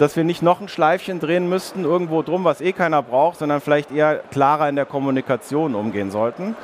dass 0.00 0.16
wir 0.16 0.24
nicht 0.24 0.42
noch 0.42 0.62
ein 0.62 0.68
Schleifchen 0.68 1.20
drehen 1.20 1.46
müssten, 1.50 1.84
irgendwo 1.84 2.22
drum, 2.22 2.42
was 2.42 2.62
eh 2.62 2.72
keiner 2.72 3.02
braucht, 3.02 3.38
sondern 3.38 3.60
vielleicht 3.60 3.92
eher 3.92 4.22
klarer 4.30 4.66
in 4.70 4.76
der 4.76 4.86
Kommunikation 4.86 5.74
umgehen 5.74 6.10
sollten. 6.10 6.56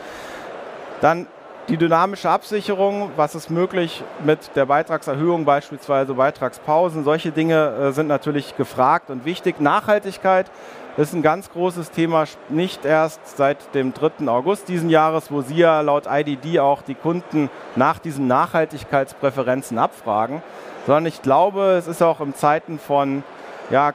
Dann 1.03 1.27
die 1.69 1.77
dynamische 1.77 2.31
Absicherung, 2.31 3.11
was 3.17 3.35
ist 3.35 3.51
möglich 3.51 4.03
mit 4.25 4.57
der 4.57 4.65
Beitragserhöhung, 4.65 5.45
beispielsweise 5.45 6.15
Beitragspausen, 6.15 7.05
solche 7.05 7.31
Dinge 7.31 7.75
äh, 7.89 7.93
sind 7.93 8.07
natürlich 8.07 8.57
gefragt 8.57 9.11
und 9.11 9.27
wichtig. 9.27 9.61
Nachhaltigkeit 9.61 10.51
ist 10.97 11.13
ein 11.13 11.21
ganz 11.21 11.51
großes 11.51 11.91
Thema, 11.91 12.25
nicht 12.49 12.87
erst 12.87 13.37
seit 13.37 13.75
dem 13.75 13.93
3. 13.93 14.29
August 14.29 14.69
diesen 14.69 14.89
Jahres, 14.89 15.31
wo 15.31 15.43
Sie 15.43 15.57
ja 15.57 15.83
laut 15.83 16.05
IDD 16.09 16.61
auch 16.61 16.81
die 16.81 16.95
Kunden 16.95 17.51
nach 17.75 17.99
diesen 17.99 18.29
Nachhaltigkeitspräferenzen 18.29 19.77
abfragen, 19.77 20.41
sondern 20.87 21.07
ich 21.07 21.21
glaube, 21.21 21.75
es 21.77 21.87
ist 21.87 22.03
auch 22.03 22.21
in 22.21 22.35
Zeiten 22.35 22.79
von 22.79 23.25
ja, 23.71 23.93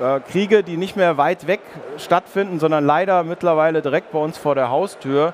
äh, 0.00 0.20
Kriege, 0.20 0.62
die 0.62 0.76
nicht 0.76 0.96
mehr 0.96 1.16
weit 1.16 1.46
weg 1.46 1.60
stattfinden, 1.96 2.60
sondern 2.60 2.84
leider 2.84 3.24
mittlerweile 3.24 3.82
direkt 3.82 4.12
bei 4.12 4.18
uns 4.18 4.38
vor 4.38 4.54
der 4.54 4.70
Haustür. 4.70 5.32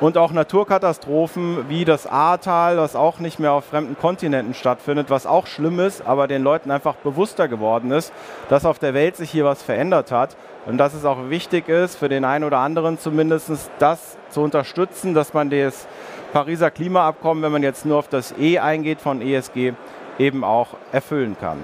Und 0.00 0.18
auch 0.18 0.32
Naturkatastrophen 0.32 1.68
wie 1.68 1.84
das 1.84 2.08
Ahrtal, 2.08 2.76
was 2.76 2.96
auch 2.96 3.20
nicht 3.20 3.38
mehr 3.38 3.52
auf 3.52 3.66
fremden 3.66 3.96
Kontinenten 3.96 4.52
stattfindet, 4.52 5.10
was 5.10 5.26
auch 5.26 5.46
schlimm 5.46 5.78
ist, 5.78 6.04
aber 6.04 6.26
den 6.26 6.42
Leuten 6.42 6.72
einfach 6.72 6.96
bewusster 6.96 7.46
geworden 7.46 7.92
ist, 7.92 8.12
dass 8.48 8.64
auf 8.64 8.80
der 8.80 8.94
Welt 8.94 9.16
sich 9.16 9.30
hier 9.30 9.44
was 9.44 9.62
verändert 9.62 10.10
hat. 10.10 10.36
Und 10.66 10.78
dass 10.78 10.94
es 10.94 11.04
auch 11.04 11.30
wichtig 11.30 11.68
ist, 11.68 11.94
für 11.94 12.08
den 12.08 12.24
einen 12.24 12.42
oder 12.42 12.58
anderen 12.58 12.98
zumindest, 12.98 13.70
das 13.78 14.16
zu 14.30 14.40
unterstützen, 14.40 15.14
dass 15.14 15.34
man 15.34 15.50
das 15.50 15.86
Pariser 16.32 16.72
Klimaabkommen, 16.72 17.42
wenn 17.44 17.52
man 17.52 17.62
jetzt 17.62 17.86
nur 17.86 17.98
auf 17.98 18.08
das 18.08 18.34
E 18.36 18.58
eingeht 18.58 19.00
von 19.00 19.22
ESG, 19.22 19.74
eben 20.18 20.42
auch 20.42 20.68
erfüllen 20.90 21.36
kann. 21.40 21.58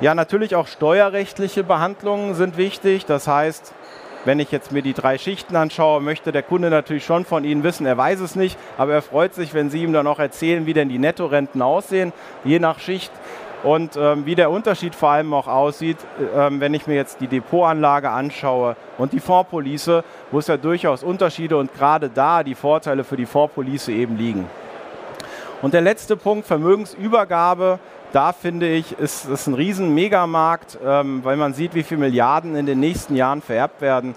Ja, 0.00 0.14
natürlich 0.14 0.54
auch 0.54 0.66
steuerrechtliche 0.66 1.62
Behandlungen 1.62 2.34
sind 2.34 2.56
wichtig. 2.56 3.04
Das 3.04 3.28
heißt, 3.28 3.74
wenn 4.24 4.40
ich 4.40 4.50
jetzt 4.50 4.72
mir 4.72 4.80
die 4.80 4.94
drei 4.94 5.18
Schichten 5.18 5.56
anschaue, 5.56 6.00
möchte 6.00 6.32
der 6.32 6.42
Kunde 6.42 6.70
natürlich 6.70 7.04
schon 7.04 7.26
von 7.26 7.44
Ihnen 7.44 7.62
wissen, 7.64 7.84
er 7.84 7.98
weiß 7.98 8.20
es 8.20 8.34
nicht, 8.34 8.58
aber 8.78 8.94
er 8.94 9.02
freut 9.02 9.34
sich, 9.34 9.52
wenn 9.52 9.68
Sie 9.68 9.82
ihm 9.82 9.92
dann 9.92 10.06
auch 10.06 10.18
erzählen, 10.18 10.64
wie 10.64 10.72
denn 10.72 10.88
die 10.88 10.98
Nettorenten 10.98 11.60
aussehen, 11.60 12.14
je 12.44 12.58
nach 12.58 12.78
Schicht 12.78 13.12
und 13.62 13.98
ähm, 13.98 14.24
wie 14.24 14.34
der 14.34 14.50
Unterschied 14.50 14.94
vor 14.94 15.10
allem 15.10 15.34
auch 15.34 15.46
aussieht, 15.46 15.98
ähm, 16.34 16.60
wenn 16.60 16.72
ich 16.72 16.86
mir 16.86 16.94
jetzt 16.94 17.20
die 17.20 17.28
Depotanlage 17.28 18.08
anschaue 18.08 18.76
und 18.96 19.12
die 19.12 19.20
Fondspolice, 19.20 20.02
wo 20.30 20.38
es 20.38 20.46
ja 20.46 20.56
durchaus 20.56 21.02
Unterschiede 21.02 21.58
und 21.58 21.74
gerade 21.74 22.08
da 22.08 22.42
die 22.42 22.54
Vorteile 22.54 23.04
für 23.04 23.18
die 23.18 23.26
Fondspolice 23.26 23.92
eben 23.92 24.16
liegen. 24.16 24.48
Und 25.60 25.74
der 25.74 25.82
letzte 25.82 26.16
Punkt, 26.16 26.46
Vermögensübergabe, 26.46 27.78
da 28.12 28.32
finde 28.32 28.68
ich, 28.68 28.98
ist 28.98 29.28
es 29.28 29.46
ein 29.46 29.54
riesen 29.54 29.94
Megamarkt, 29.94 30.78
ähm, 30.84 31.20
weil 31.22 31.36
man 31.36 31.54
sieht, 31.54 31.74
wie 31.74 31.82
viele 31.82 32.00
Milliarden 32.00 32.56
in 32.56 32.66
den 32.66 32.80
nächsten 32.80 33.14
Jahren 33.14 33.42
vererbt 33.42 33.80
werden. 33.80 34.14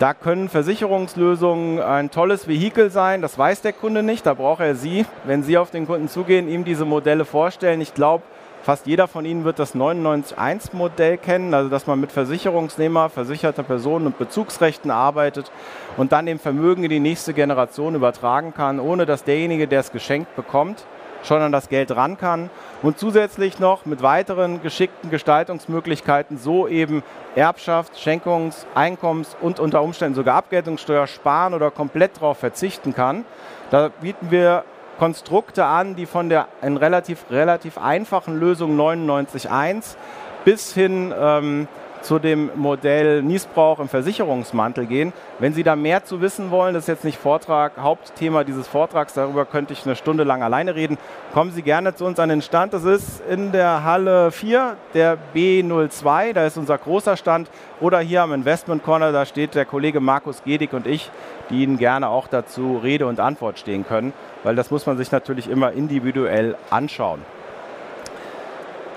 Da 0.00 0.14
können 0.14 0.48
Versicherungslösungen 0.48 1.78
ein 1.80 2.10
tolles 2.10 2.48
Vehikel 2.48 2.90
sein. 2.90 3.20
Das 3.20 3.36
weiß 3.36 3.60
der 3.60 3.74
Kunde 3.74 4.02
nicht. 4.02 4.24
Da 4.24 4.32
braucht 4.34 4.60
er 4.60 4.74
Sie, 4.74 5.04
wenn 5.24 5.42
Sie 5.42 5.58
auf 5.58 5.70
den 5.70 5.86
Kunden 5.86 6.08
zugehen, 6.08 6.48
ihm 6.48 6.64
diese 6.64 6.86
Modelle 6.86 7.26
vorstellen. 7.26 7.82
Ich 7.82 7.92
glaube, 7.92 8.24
fast 8.62 8.86
jeder 8.86 9.08
von 9.08 9.26
Ihnen 9.26 9.44
wird 9.44 9.58
das 9.58 9.74
991-Modell 9.74 11.18
kennen, 11.18 11.52
also 11.52 11.68
dass 11.68 11.86
man 11.86 12.00
mit 12.00 12.12
Versicherungsnehmer, 12.12 13.10
versicherter 13.10 13.62
Personen 13.62 14.06
und 14.06 14.18
Bezugsrechten 14.18 14.90
arbeitet 14.90 15.52
und 15.98 16.12
dann 16.12 16.24
dem 16.24 16.38
Vermögen 16.38 16.82
in 16.84 16.90
die 16.90 17.00
nächste 17.00 17.34
Generation 17.34 17.94
übertragen 17.94 18.54
kann, 18.54 18.80
ohne 18.80 19.04
dass 19.04 19.24
derjenige, 19.24 19.68
der 19.68 19.80
es 19.80 19.92
geschenkt 19.92 20.34
bekommt, 20.34 20.86
schon 21.22 21.42
an 21.42 21.52
das 21.52 21.68
Geld 21.68 21.94
ran 21.94 22.16
kann 22.18 22.50
und 22.82 22.98
zusätzlich 22.98 23.58
noch 23.58 23.86
mit 23.86 24.02
weiteren 24.02 24.62
geschickten 24.62 25.10
Gestaltungsmöglichkeiten 25.10 26.38
so 26.38 26.66
eben 26.66 27.02
Erbschaft, 27.34 27.94
Schenkungs-, 27.96 28.66
Einkommens- 28.74 29.36
und 29.40 29.60
unter 29.60 29.82
Umständen 29.82 30.14
sogar 30.14 30.36
Abgeltungssteuer 30.36 31.06
sparen 31.06 31.54
oder 31.54 31.70
komplett 31.70 32.16
darauf 32.16 32.38
verzichten 32.38 32.94
kann. 32.94 33.24
Da 33.70 33.88
bieten 33.88 34.30
wir 34.30 34.64
Konstrukte 34.98 35.64
an, 35.64 35.96
die 35.96 36.06
von 36.06 36.28
der 36.28 36.48
in 36.60 36.76
relativ, 36.76 37.24
relativ 37.30 37.78
einfachen 37.78 38.38
Lösung 38.38 38.78
99.1 38.78 39.96
bis 40.44 40.74
hin 40.74 41.14
ähm, 41.18 41.68
zu 42.02 42.18
dem 42.18 42.50
Modell 42.54 43.22
Niesbrauch 43.22 43.78
im 43.78 43.88
Versicherungsmantel 43.88 44.86
gehen. 44.86 45.12
Wenn 45.38 45.52
Sie 45.52 45.62
da 45.62 45.76
mehr 45.76 46.04
zu 46.04 46.20
wissen 46.20 46.50
wollen, 46.50 46.74
das 46.74 46.84
ist 46.84 46.88
jetzt 46.88 47.04
nicht 47.04 47.18
Vortrag, 47.18 47.72
Hauptthema 47.78 48.44
dieses 48.44 48.66
Vortrags, 48.66 49.14
darüber 49.14 49.44
könnte 49.44 49.72
ich 49.72 49.84
eine 49.84 49.96
Stunde 49.96 50.24
lang 50.24 50.42
alleine 50.42 50.74
reden, 50.74 50.98
kommen 51.32 51.52
Sie 51.52 51.62
gerne 51.62 51.94
zu 51.94 52.04
uns 52.04 52.18
an 52.18 52.28
den 52.28 52.42
Stand. 52.42 52.72
Das 52.72 52.84
ist 52.84 53.22
in 53.28 53.52
der 53.52 53.84
Halle 53.84 54.30
4, 54.30 54.76
der 54.94 55.18
B02, 55.34 56.32
da 56.32 56.46
ist 56.46 56.56
unser 56.56 56.78
großer 56.78 57.16
Stand. 57.16 57.50
Oder 57.80 58.00
hier 58.00 58.22
am 58.22 58.32
Investment 58.32 58.82
Corner, 58.82 59.12
da 59.12 59.24
steht 59.24 59.54
der 59.54 59.64
Kollege 59.64 60.00
Markus 60.00 60.42
Gedig 60.44 60.72
und 60.72 60.86
ich, 60.86 61.10
die 61.50 61.62
Ihnen 61.62 61.78
gerne 61.78 62.08
auch 62.08 62.28
dazu 62.28 62.78
Rede 62.82 63.06
und 63.06 63.20
Antwort 63.20 63.58
stehen 63.58 63.86
können, 63.86 64.12
weil 64.44 64.56
das 64.56 64.70
muss 64.70 64.86
man 64.86 64.96
sich 64.96 65.10
natürlich 65.12 65.48
immer 65.48 65.72
individuell 65.72 66.56
anschauen. 66.70 67.20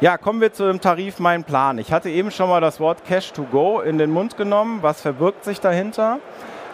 Ja, 0.04 0.18
kommen 0.18 0.42
wir 0.42 0.52
zu 0.52 0.68
dem 0.68 0.82
Tarif 0.82 1.20
Mein 1.20 1.46
Plan. 1.46 1.78
Ich 1.78 1.94
hatte 1.94 2.10
eben 2.10 2.30
schon 2.30 2.50
mal 2.50 2.60
das 2.60 2.82
Wort 2.82 3.06
Cash 3.06 3.32
to 3.32 3.44
Go 3.44 3.80
in 3.80 3.98
den 3.98 4.12
Mund 4.12 4.36
genommen. 4.36 4.80
Was 4.82 5.00
verbirgt 5.00 5.46
sich 5.46 5.62
dahinter? 5.62 6.20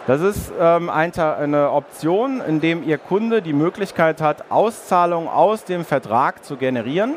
Das 0.08 0.20
ist 0.20 0.52
ähm, 0.60 0.90
eine 0.90 1.70
Option, 1.70 2.40
in 2.40 2.60
dem 2.60 2.82
Ihr 2.82 2.98
Kunde 2.98 3.40
die 3.40 3.52
Möglichkeit 3.52 4.20
hat, 4.20 4.50
Auszahlungen 4.50 5.28
aus 5.28 5.62
dem 5.62 5.84
Vertrag 5.84 6.44
zu 6.44 6.56
generieren. 6.56 7.14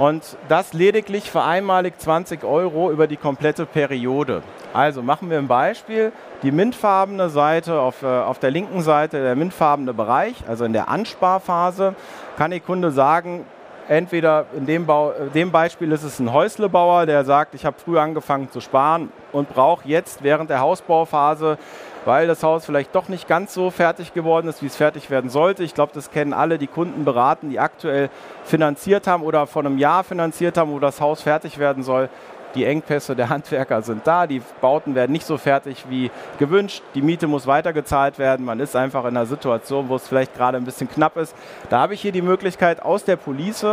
Und 0.00 0.36
das 0.48 0.72
lediglich 0.72 1.30
für 1.30 1.44
einmalig 1.44 2.00
20 2.00 2.42
Euro 2.42 2.90
über 2.90 3.06
die 3.06 3.16
komplette 3.16 3.66
Periode. 3.66 4.42
Also 4.72 5.00
machen 5.00 5.30
wir 5.30 5.38
ein 5.38 5.46
Beispiel. 5.46 6.10
Die 6.42 6.50
mintfarbene 6.50 7.28
Seite, 7.28 7.78
auf, 7.78 8.02
äh, 8.02 8.06
auf 8.06 8.40
der 8.40 8.50
linken 8.50 8.80
Seite 8.80 9.22
der 9.22 9.36
mintfarbene 9.36 9.94
Bereich, 9.94 10.34
also 10.48 10.64
in 10.64 10.72
der 10.72 10.88
Ansparphase, 10.88 11.94
kann 12.36 12.50
Ihr 12.50 12.58
Kunde 12.58 12.90
sagen, 12.90 13.46
entweder 13.90 14.46
in 14.56 14.66
dem, 14.66 14.86
Bau, 14.86 15.10
äh, 15.10 15.28
dem 15.34 15.50
Beispiel 15.50 15.90
ist 15.90 16.04
es 16.04 16.20
ein 16.20 16.32
Häuslebauer, 16.32 17.06
der 17.06 17.24
sagt, 17.24 17.54
ich 17.54 17.66
habe 17.66 17.76
früh 17.78 17.98
angefangen 17.98 18.50
zu 18.50 18.60
sparen 18.60 19.10
und 19.32 19.52
brauche 19.52 19.86
jetzt 19.88 20.22
während 20.22 20.48
der 20.48 20.60
Hausbauphase, 20.60 21.58
weil 22.04 22.28
das 22.28 22.42
Haus 22.44 22.64
vielleicht 22.64 22.94
doch 22.94 23.08
nicht 23.08 23.26
ganz 23.26 23.52
so 23.52 23.70
fertig 23.70 24.14
geworden 24.14 24.48
ist, 24.48 24.62
wie 24.62 24.66
es 24.66 24.76
fertig 24.76 25.10
werden 25.10 25.28
sollte. 25.28 25.64
Ich 25.64 25.74
glaube, 25.74 25.92
das 25.92 26.10
kennen 26.12 26.32
alle, 26.32 26.56
die 26.56 26.68
Kunden 26.68 27.04
beraten, 27.04 27.50
die 27.50 27.58
aktuell 27.58 28.10
finanziert 28.44 29.08
haben 29.08 29.24
oder 29.24 29.48
vor 29.48 29.64
einem 29.64 29.76
Jahr 29.76 30.04
finanziert 30.04 30.56
haben, 30.56 30.70
wo 30.70 30.78
das 30.78 31.00
Haus 31.00 31.22
fertig 31.22 31.58
werden 31.58 31.82
soll 31.82 32.08
die 32.54 32.64
Engpässe 32.64 33.16
der 33.16 33.28
Handwerker 33.28 33.82
sind 33.82 34.06
da, 34.06 34.26
die 34.26 34.42
Bauten 34.60 34.94
werden 34.94 35.12
nicht 35.12 35.26
so 35.26 35.38
fertig 35.38 35.84
wie 35.88 36.10
gewünscht, 36.38 36.82
die 36.94 37.02
Miete 37.02 37.26
muss 37.26 37.46
weitergezahlt 37.46 38.18
werden, 38.18 38.44
man 38.44 38.60
ist 38.60 38.76
einfach 38.76 39.04
in 39.04 39.16
einer 39.16 39.26
Situation, 39.26 39.88
wo 39.88 39.96
es 39.96 40.08
vielleicht 40.08 40.34
gerade 40.36 40.56
ein 40.56 40.64
bisschen 40.64 40.88
knapp 40.88 41.16
ist. 41.16 41.34
Da 41.68 41.80
habe 41.80 41.94
ich 41.94 42.00
hier 42.00 42.12
die 42.12 42.22
Möglichkeit, 42.22 42.82
aus 42.82 43.04
der 43.04 43.16
Police 43.16 43.66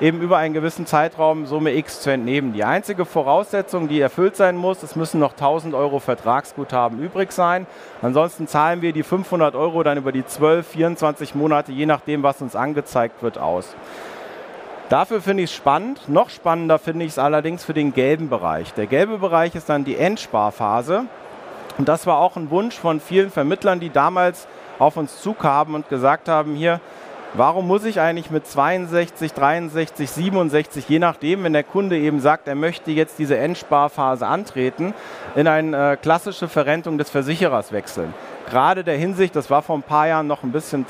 eben 0.00 0.20
über 0.20 0.38
einen 0.38 0.54
gewissen 0.54 0.86
Zeitraum 0.86 1.46
Summe 1.46 1.74
X 1.74 2.00
zu 2.00 2.10
entnehmen. 2.10 2.52
Die 2.52 2.64
einzige 2.64 3.04
Voraussetzung, 3.04 3.88
die 3.88 4.00
erfüllt 4.00 4.36
sein 4.36 4.56
muss, 4.56 4.82
es 4.82 4.96
müssen 4.96 5.20
noch 5.20 5.32
1000 5.32 5.74
Euro 5.74 5.98
Vertragsguthaben 5.98 7.02
übrig 7.02 7.32
sein. 7.32 7.66
Ansonsten 8.02 8.46
zahlen 8.46 8.82
wir 8.82 8.92
die 8.92 9.02
500 9.02 9.54
Euro 9.54 9.82
dann 9.82 9.98
über 9.98 10.12
die 10.12 10.24
12, 10.24 10.66
24 10.66 11.34
Monate, 11.34 11.72
je 11.72 11.86
nachdem, 11.86 12.22
was 12.22 12.40
uns 12.42 12.56
angezeigt 12.56 13.22
wird, 13.22 13.38
aus. 13.38 13.74
Dafür 14.88 15.20
finde 15.20 15.42
ich 15.42 15.50
es 15.50 15.56
spannend. 15.56 16.08
Noch 16.08 16.30
spannender 16.30 16.78
finde 16.78 17.04
ich 17.04 17.12
es 17.12 17.18
allerdings 17.18 17.62
für 17.62 17.74
den 17.74 17.92
gelben 17.92 18.30
Bereich. 18.30 18.72
Der 18.72 18.86
gelbe 18.86 19.18
Bereich 19.18 19.54
ist 19.54 19.68
dann 19.68 19.84
die 19.84 19.96
Endsparphase. 19.96 21.04
Und 21.76 21.88
das 21.88 22.06
war 22.06 22.18
auch 22.18 22.36
ein 22.36 22.50
Wunsch 22.50 22.74
von 22.74 22.98
vielen 22.98 23.30
Vermittlern, 23.30 23.80
die 23.80 23.90
damals 23.90 24.48
auf 24.78 24.96
uns 24.96 25.20
zukamen 25.20 25.74
und 25.74 25.90
gesagt 25.90 26.28
haben, 26.28 26.54
hier, 26.54 26.80
warum 27.34 27.66
muss 27.66 27.84
ich 27.84 28.00
eigentlich 28.00 28.30
mit 28.30 28.46
62, 28.46 29.34
63, 29.34 30.10
67, 30.10 30.88
je 30.88 30.98
nachdem, 30.98 31.44
wenn 31.44 31.52
der 31.52 31.64
Kunde 31.64 31.98
eben 31.98 32.20
sagt, 32.20 32.48
er 32.48 32.54
möchte 32.54 32.90
jetzt 32.90 33.18
diese 33.18 33.36
Endsparphase 33.36 34.26
antreten, 34.26 34.94
in 35.36 35.46
eine 35.46 35.92
äh, 35.92 35.96
klassische 35.96 36.48
Verrentung 36.48 36.96
des 36.96 37.10
Versicherers 37.10 37.72
wechseln. 37.72 38.14
Gerade 38.48 38.84
der 38.84 38.96
Hinsicht, 38.96 39.36
das 39.36 39.50
war 39.50 39.60
vor 39.60 39.76
ein 39.76 39.82
paar 39.82 40.08
Jahren 40.08 40.26
noch 40.26 40.42
ein 40.42 40.52
bisschen 40.52 40.86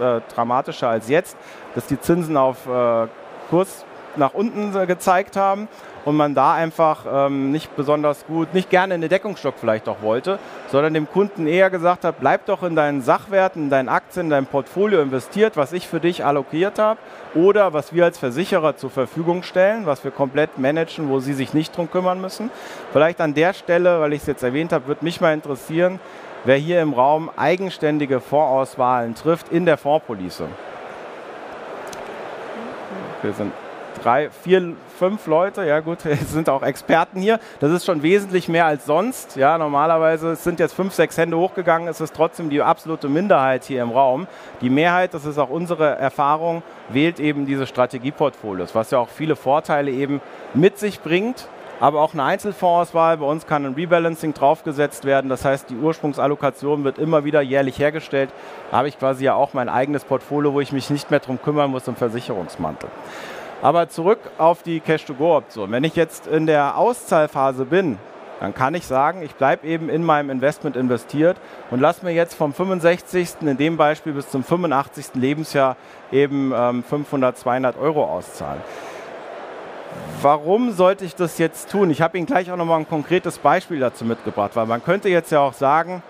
äh, 0.00 0.20
dramatischer 0.34 0.88
als 0.88 1.08
jetzt, 1.08 1.36
dass 1.74 1.86
die 1.86 2.00
Zinsen 2.00 2.36
auf 2.36 2.66
äh, 2.66 3.06
Kurs 3.50 3.84
nach 4.16 4.34
unten 4.34 4.72
gezeigt 4.86 5.36
haben 5.36 5.68
und 6.04 6.16
man 6.16 6.34
da 6.34 6.54
einfach 6.54 7.04
ähm, 7.10 7.50
nicht 7.50 7.74
besonders 7.76 8.26
gut, 8.26 8.52
nicht 8.54 8.70
gerne 8.70 8.94
in 8.94 9.00
den 9.00 9.10
Deckungsstock 9.10 9.54
vielleicht 9.58 9.88
auch 9.88 10.02
wollte, 10.02 10.38
sondern 10.70 10.94
dem 10.94 11.08
Kunden 11.08 11.46
eher 11.46 11.70
gesagt 11.70 12.04
hat, 12.04 12.20
bleib 12.20 12.46
doch 12.46 12.62
in 12.62 12.76
deinen 12.76 13.02
Sachwerten, 13.02 13.64
in 13.64 13.70
deinen 13.70 13.88
Aktien, 13.88 14.26
in 14.26 14.30
dein 14.30 14.46
Portfolio 14.46 15.00
investiert, 15.00 15.56
was 15.56 15.72
ich 15.72 15.88
für 15.88 16.00
dich 16.00 16.24
allokiert 16.24 16.78
habe 16.78 17.00
oder 17.34 17.72
was 17.72 17.92
wir 17.92 18.04
als 18.04 18.18
Versicherer 18.18 18.76
zur 18.76 18.90
Verfügung 18.90 19.42
stellen, 19.42 19.86
was 19.86 20.04
wir 20.04 20.10
komplett 20.10 20.58
managen, 20.58 21.08
wo 21.08 21.20
Sie 21.20 21.32
sich 21.32 21.54
nicht 21.54 21.76
drum 21.76 21.90
kümmern 21.90 22.20
müssen. 22.20 22.50
Vielleicht 22.92 23.20
an 23.20 23.34
der 23.34 23.54
Stelle, 23.54 24.00
weil 24.00 24.12
ich 24.12 24.20
es 24.20 24.26
jetzt 24.26 24.42
erwähnt 24.42 24.72
habe, 24.72 24.86
würde 24.86 25.04
mich 25.04 25.20
mal 25.20 25.32
interessieren, 25.32 26.00
wer 26.44 26.56
hier 26.56 26.80
im 26.82 26.92
Raum 26.92 27.30
eigenständige 27.36 28.20
Fondsauswahlen 28.20 29.14
trifft 29.14 29.50
in 29.50 29.66
der 29.66 29.76
Fondspolice. 29.76 30.48
Wir 33.22 33.32
sind 33.32 33.52
drei, 34.02 34.28
vier, 34.30 34.74
fünf 34.98 35.26
Leute, 35.26 35.64
ja 35.64 35.80
gut, 35.80 35.98
es 36.04 36.32
sind 36.32 36.48
auch 36.48 36.62
Experten 36.62 37.20
hier. 37.20 37.40
Das 37.60 37.72
ist 37.72 37.86
schon 37.86 38.02
wesentlich 38.02 38.48
mehr 38.48 38.66
als 38.66 38.84
sonst. 38.84 39.36
Ja, 39.36 39.56
normalerweise 39.56 40.36
sind 40.36 40.60
jetzt 40.60 40.74
fünf, 40.74 40.92
sechs 40.92 41.16
Hände 41.16 41.38
hochgegangen, 41.38 41.88
es 41.88 42.00
ist 42.00 42.14
trotzdem 42.14 42.50
die 42.50 42.60
absolute 42.60 43.08
Minderheit 43.08 43.64
hier 43.64 43.82
im 43.82 43.90
Raum. 43.90 44.26
Die 44.60 44.70
Mehrheit, 44.70 45.14
das 45.14 45.24
ist 45.24 45.38
auch 45.38 45.50
unsere 45.50 45.96
Erfahrung, 45.96 46.62
wählt 46.90 47.18
eben 47.18 47.46
diese 47.46 47.66
Strategieportfolios, 47.66 48.74
was 48.74 48.90
ja 48.90 48.98
auch 48.98 49.08
viele 49.08 49.36
Vorteile 49.36 49.90
eben 49.90 50.20
mit 50.52 50.78
sich 50.78 51.00
bringt 51.00 51.48
aber 51.80 52.00
auch 52.00 52.12
eine 52.12 52.22
Einzelfondsauswahl. 52.24 53.18
Bei 53.18 53.26
uns 53.26 53.46
kann 53.46 53.66
ein 53.66 53.74
Rebalancing 53.74 54.34
draufgesetzt 54.34 55.04
werden. 55.04 55.28
Das 55.28 55.44
heißt, 55.44 55.70
die 55.70 55.76
Ursprungsallokation 55.76 56.84
wird 56.84 56.98
immer 56.98 57.24
wieder 57.24 57.40
jährlich 57.40 57.78
hergestellt. 57.78 58.30
Da 58.70 58.78
habe 58.78 58.88
ich 58.88 58.98
quasi 58.98 59.24
ja 59.24 59.34
auch 59.34 59.54
mein 59.54 59.68
eigenes 59.68 60.04
Portfolio, 60.04 60.52
wo 60.52 60.60
ich 60.60 60.72
mich 60.72 60.90
nicht 60.90 61.10
mehr 61.10 61.20
darum 61.20 61.40
kümmern 61.40 61.70
muss 61.70 61.88
im 61.88 61.96
Versicherungsmantel. 61.96 62.88
Aber 63.62 63.88
zurück 63.88 64.18
auf 64.38 64.62
die 64.62 64.80
Cash-to-Go-Option. 64.80 65.70
Wenn 65.70 65.84
ich 65.84 65.96
jetzt 65.96 66.26
in 66.26 66.46
der 66.46 66.76
Auszahlphase 66.76 67.64
bin, 67.64 67.98
dann 68.40 68.52
kann 68.52 68.74
ich 68.74 68.86
sagen, 68.86 69.22
ich 69.22 69.34
bleibe 69.36 69.66
eben 69.66 69.88
in 69.88 70.04
meinem 70.04 70.28
Investment 70.28 70.76
investiert 70.76 71.36
und 71.70 71.80
lasse 71.80 72.04
mir 72.04 72.12
jetzt 72.12 72.34
vom 72.34 72.52
65. 72.52 73.36
in 73.40 73.56
dem 73.56 73.76
Beispiel 73.76 74.12
bis 74.12 74.28
zum 74.28 74.44
85. 74.44 75.14
Lebensjahr 75.14 75.76
eben 76.12 76.52
ähm, 76.54 76.82
500, 76.82 77.38
200 77.38 77.78
Euro 77.78 78.04
auszahlen 78.04 78.60
warum 80.22 80.72
sollte 80.72 81.04
ich 81.04 81.14
das 81.14 81.38
jetzt 81.38 81.70
tun? 81.70 81.90
Ich 81.90 82.00
habe 82.00 82.16
Ihnen 82.16 82.26
gleich 82.26 82.50
auch 82.50 82.56
nochmal 82.56 82.80
ein 82.80 82.88
konkretes 82.88 83.38
Beispiel 83.38 83.80
dazu 83.80 84.04
mitgebracht, 84.04 84.52
weil 84.54 84.66
man 84.66 84.82
könnte 84.82 85.08
jetzt 85.08 85.30
ja 85.32 85.40
auch 85.40 85.52
sagen, 85.52 86.02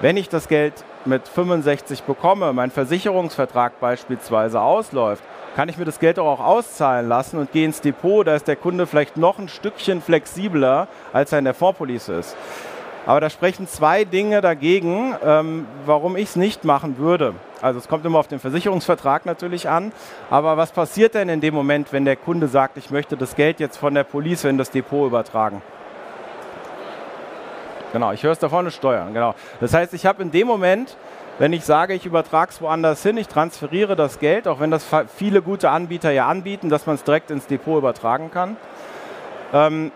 wenn 0.00 0.16
ich 0.16 0.28
das 0.28 0.48
Geld 0.48 0.72
mit 1.04 1.26
65 1.26 2.02
bekomme, 2.04 2.52
mein 2.52 2.70
Versicherungsvertrag 2.70 3.80
beispielsweise 3.80 4.60
ausläuft, 4.60 5.22
kann 5.56 5.68
ich 5.68 5.76
mir 5.76 5.84
das 5.84 5.98
Geld 5.98 6.18
auch 6.18 6.40
auszahlen 6.40 7.08
lassen 7.08 7.38
und 7.38 7.50
gehe 7.50 7.64
ins 7.64 7.80
Depot, 7.80 8.26
da 8.26 8.36
ist 8.36 8.46
der 8.46 8.56
Kunde 8.56 8.86
vielleicht 8.86 9.16
noch 9.16 9.38
ein 9.38 9.48
Stückchen 9.48 10.00
flexibler, 10.00 10.86
als 11.12 11.32
er 11.32 11.40
in 11.40 11.44
der 11.44 11.54
Fondspolice 11.54 12.12
ist. 12.14 12.36
Aber 13.08 13.22
da 13.22 13.30
sprechen 13.30 13.66
zwei 13.66 14.04
Dinge 14.04 14.42
dagegen, 14.42 15.16
ähm, 15.24 15.66
warum 15.86 16.14
ich 16.14 16.28
es 16.28 16.36
nicht 16.36 16.66
machen 16.66 16.98
würde. 16.98 17.32
Also 17.62 17.78
es 17.78 17.88
kommt 17.88 18.04
immer 18.04 18.18
auf 18.18 18.28
den 18.28 18.38
Versicherungsvertrag 18.38 19.24
natürlich 19.24 19.66
an. 19.66 19.92
Aber 20.28 20.58
was 20.58 20.72
passiert 20.72 21.14
denn 21.14 21.30
in 21.30 21.40
dem 21.40 21.54
Moment, 21.54 21.90
wenn 21.94 22.04
der 22.04 22.16
Kunde 22.16 22.48
sagt, 22.48 22.76
ich 22.76 22.90
möchte 22.90 23.16
das 23.16 23.34
Geld 23.34 23.60
jetzt 23.60 23.78
von 23.78 23.94
der 23.94 24.04
Police 24.04 24.44
in 24.44 24.58
das 24.58 24.70
Depot 24.70 25.06
übertragen? 25.06 25.62
Genau, 27.94 28.12
ich 28.12 28.22
höre 28.22 28.32
es 28.32 28.40
da 28.40 28.50
vorne 28.50 28.70
steuern. 28.70 29.14
Genau. 29.14 29.34
Das 29.58 29.72
heißt, 29.72 29.94
ich 29.94 30.04
habe 30.04 30.20
in 30.20 30.30
dem 30.30 30.46
Moment 30.46 30.94
wenn 31.40 31.52
ich 31.52 31.64
sage, 31.64 31.94
ich 31.94 32.04
übertrage 32.04 32.50
es 32.50 32.60
woanders 32.60 33.00
hin, 33.04 33.16
ich 33.16 33.28
transferiere 33.28 33.94
das 33.94 34.18
Geld, 34.18 34.48
auch 34.48 34.58
wenn 34.58 34.72
das 34.72 34.84
viele 35.14 35.40
gute 35.40 35.70
Anbieter 35.70 36.10
ja 36.10 36.26
anbieten, 36.26 36.68
dass 36.68 36.84
man 36.84 36.96
es 36.96 37.04
direkt 37.04 37.30
ins 37.30 37.46
Depot 37.46 37.78
übertragen 37.78 38.32
kann. 38.32 38.56
Ähm, 39.52 39.92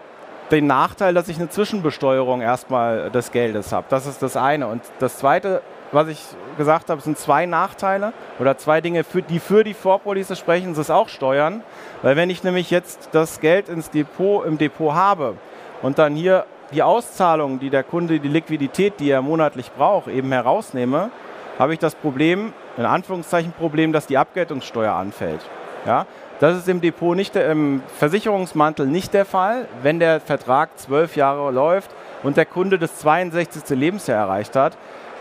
den 0.53 0.67
Nachteil, 0.67 1.15
dass 1.15 1.29
ich 1.29 1.39
eine 1.39 1.49
Zwischenbesteuerung 1.49 2.43
erstmal 2.43 3.11
des 3.11 3.33
Geldes 3.33 3.73
habe. 3.73 3.87
Das 3.89 4.07
ist 4.07 4.23
das 4.23 4.37
eine. 4.37 4.69
Und 4.69 4.83
das 4.99 5.17
zweite, 5.17 5.63
was 5.91 6.09
ich 6.09 6.23
gesagt 6.59 6.91
habe, 6.91 7.01
sind 7.01 7.19
zwei 7.19 7.47
Nachteile 7.47 8.13
oder 8.39 8.59
zwei 8.59 8.81
Dinge, 8.81 9.03
für, 9.03 9.23
die 9.23 9.41
für 9.41 9.65
die 9.65 9.75
Vorpolice 9.75 10.37
sprechen, 10.37 10.75
ist 10.75 10.91
auch 10.91 11.09
Steuern. 11.09 11.63
Weil 12.03 12.17
wenn 12.17 12.31
ich 12.31 12.45
nämlich 12.45 12.71
jetzt 12.71 13.09
das 13.13 13.41
Geld 13.41 13.69
ins 13.69 13.91
Depot, 13.91 14.47
im 14.47 14.59
Depot 14.59 14.95
habe 14.95 15.35
und 15.81 15.99
dann 15.99 16.15
hier 16.15 16.45
die 16.73 16.83
Auszahlung, 16.83 17.59
die 17.59 17.71
der 17.71 17.83
Kunde, 17.83 18.21
die 18.21 18.29
Liquidität, 18.29 19.01
die 19.01 19.11
er 19.11 19.23
monatlich 19.23 19.73
braucht, 19.73 20.09
eben 20.09 20.33
herausnehme, 20.33 21.11
habe 21.59 21.73
ich 21.73 21.79
das 21.79 21.95
Problem, 21.95 22.53
in 22.77 22.85
Anführungszeichen 22.85 23.53
Problem, 23.53 23.93
dass 23.93 24.07
die 24.07 24.19
Abgeltungssteuer 24.19 24.93
anfällt. 24.93 25.41
Ja? 25.87 26.07
Das 26.43 26.59
ist 26.59 26.69
im 26.69 26.81
Depot 26.81 27.15
nicht, 27.15 27.37
im 27.37 27.85
Versicherungsmantel 28.01 28.85
nicht 28.89 29.15
der 29.15 29.25
Fall, 29.25 29.69
wenn 29.81 30.01
der 30.01 30.19
Vertrag 30.19 30.77
zwölf 30.77 31.15
Jahre 31.15 31.53
läuft 31.53 31.93
und 32.25 32.37
der 32.37 32.47
Kunde 32.47 32.81
das 32.81 32.99
62. 32.99 33.79
Lebensjahr 33.79 34.19
erreicht 34.19 34.57
hat, 34.57 34.77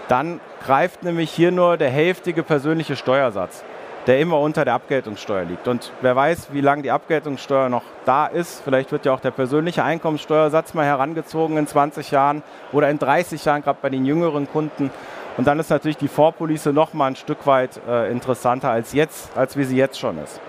dann 0.08 0.40
greift 0.66 1.04
nämlich 1.04 1.30
hier 1.30 1.51
nur 1.51 1.78
der 1.78 1.92
hälftige 1.92 2.42
persönliche 2.42 2.96
Steuersatz, 2.96 3.63
der 4.08 4.20
immer 4.20 4.40
unter 4.40 4.66
der 4.66 4.74
Abgeltungssteuer 4.74 5.46
liegt. 5.46 5.68
Und 5.68 5.92
wer 6.01 6.16
weiß, 6.16 6.48
wie 6.54 6.62
lange 6.62 6.82
die 6.82 6.90
Abgeltungssteuer 6.90 7.70
noch 7.70 7.84
da 8.06 8.25
ist, 8.25 8.63
vielleicht 8.63 8.92
wird 8.92 9.06
ja 9.06 9.13
auch 9.13 9.20
der 9.20 9.30
persönliche 9.30 9.84
Einkommenssteuersatz 9.84 10.74
mal 10.74 10.88
herangezogen 10.88 11.56
in 11.56 11.68
20 11.68 12.10
Jahren 12.10 12.42
oder 12.72 12.90
in 12.90 12.98
30 12.98 13.46
Jahren, 13.46 13.62
gerade 13.62 13.78
bei 13.80 13.92
den 13.92 14.06
jüngeren 14.06 14.50
Kunden. 14.51 14.90
Und 15.38 15.46
dann 15.46 15.60
ist 15.60 15.70
natürlich 15.70 15.98
die 15.98 16.08
Vorpolice 16.08 16.74
noch 16.74 16.96
mal 16.96 17.06
ein 17.06 17.16
Stück 17.16 17.46
weit 17.46 17.80
äh, 17.88 18.12
interessanter 18.12 18.72
als 18.72 18.94
jetzt, 18.94 19.38
als 19.38 19.56
wie 19.56 19.66
sie 19.66 19.78
jetzt 19.78 20.00
schon 20.00 20.18
ist. 20.18 20.42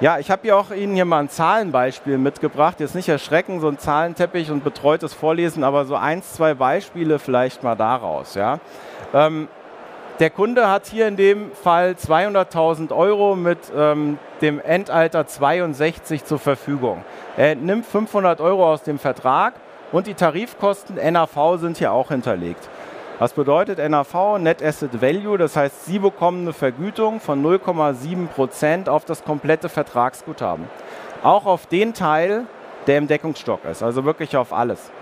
Ja, 0.00 0.20
ich 0.20 0.30
habe 0.30 0.42
hier 0.42 0.56
auch 0.56 0.70
Ihnen 0.70 0.94
hier 0.94 1.04
mal 1.04 1.18
ein 1.18 1.28
Zahlenbeispiel 1.28 2.18
mitgebracht. 2.18 2.78
Jetzt 2.78 2.94
nicht 2.94 3.08
erschrecken, 3.08 3.58
so 3.58 3.66
ein 3.66 3.80
Zahlenteppich 3.80 4.48
und 4.52 4.62
betreutes 4.62 5.12
Vorlesen, 5.12 5.64
aber 5.64 5.86
so 5.86 5.96
eins, 5.96 6.34
zwei 6.34 6.54
Beispiele 6.54 7.18
vielleicht 7.18 7.64
mal 7.64 7.74
daraus. 7.74 8.36
Ja. 8.36 8.60
Ähm, 9.12 9.48
der 10.20 10.30
Kunde 10.30 10.70
hat 10.70 10.86
hier 10.86 11.08
in 11.08 11.16
dem 11.16 11.50
Fall 11.50 11.96
200.000 12.00 12.94
Euro 12.94 13.34
mit 13.34 13.58
ähm, 13.76 14.18
dem 14.40 14.60
Endalter 14.60 15.26
62 15.26 16.24
zur 16.24 16.38
Verfügung. 16.38 17.04
Er 17.36 17.56
nimmt 17.56 17.84
500 17.84 18.40
Euro 18.40 18.72
aus 18.72 18.84
dem 18.84 19.00
Vertrag 19.00 19.54
und 19.90 20.06
die 20.06 20.14
Tarifkosten 20.14 20.94
NAV 20.94 21.58
sind 21.58 21.78
hier 21.78 21.90
auch 21.90 22.08
hinterlegt. 22.08 22.68
Was 23.18 23.32
bedeutet 23.32 23.80
NAV? 23.80 24.38
Net 24.38 24.62
Asset 24.62 25.02
Value, 25.02 25.38
das 25.38 25.56
heißt, 25.56 25.86
Sie 25.86 25.98
bekommen 25.98 26.42
eine 26.42 26.52
Vergütung 26.52 27.18
von 27.18 27.44
0,7 27.44 28.28
Prozent 28.28 28.88
auf 28.88 29.04
das 29.04 29.24
komplette 29.24 29.68
Vertragsguthaben. 29.68 30.66
Auch 31.24 31.44
auf 31.44 31.66
den 31.66 31.94
Teil, 31.94 32.44
der 32.86 32.98
im 32.98 33.08
Deckungsstock 33.08 33.64
ist, 33.64 33.82
also 33.82 34.04
wirklich 34.04 34.36
auf 34.36 34.52
alles. 34.52 34.92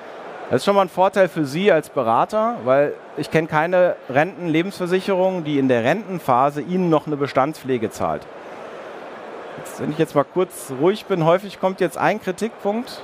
Das 0.49 0.63
ist 0.63 0.65
schon 0.65 0.77
mal 0.77 0.83
ein 0.83 0.89
Vorteil 0.89 1.29
für 1.29 1.45
Sie 1.45 1.71
als 1.71 1.91
Berater, 1.91 2.57
weil 2.65 2.95
ich 3.19 3.31
kenne 3.31 3.49
keine 3.49 3.97
Rentenlebensversicherung, 4.09 5.45
die 5.45 5.59
in 5.59 5.69
der 5.69 5.85
Rentenphase 5.85 6.63
Ihnen 6.63 6.89
noch 6.89 7.07
eine 7.07 7.19
Bestandspflege 7.19 7.91
zahlt. 7.91 8.23
Jetzt, 9.59 9.79
wenn 9.79 9.91
ich 9.91 9.99
jetzt 9.99 10.15
mal 10.15 10.25
kurz 10.25 10.73
ruhig 10.81 11.05
bin, 11.05 11.27
häufig 11.27 11.61
kommt 11.61 11.83
jetzt 11.83 11.99
ein 11.99 12.23
Kritikpunkt, 12.23 13.03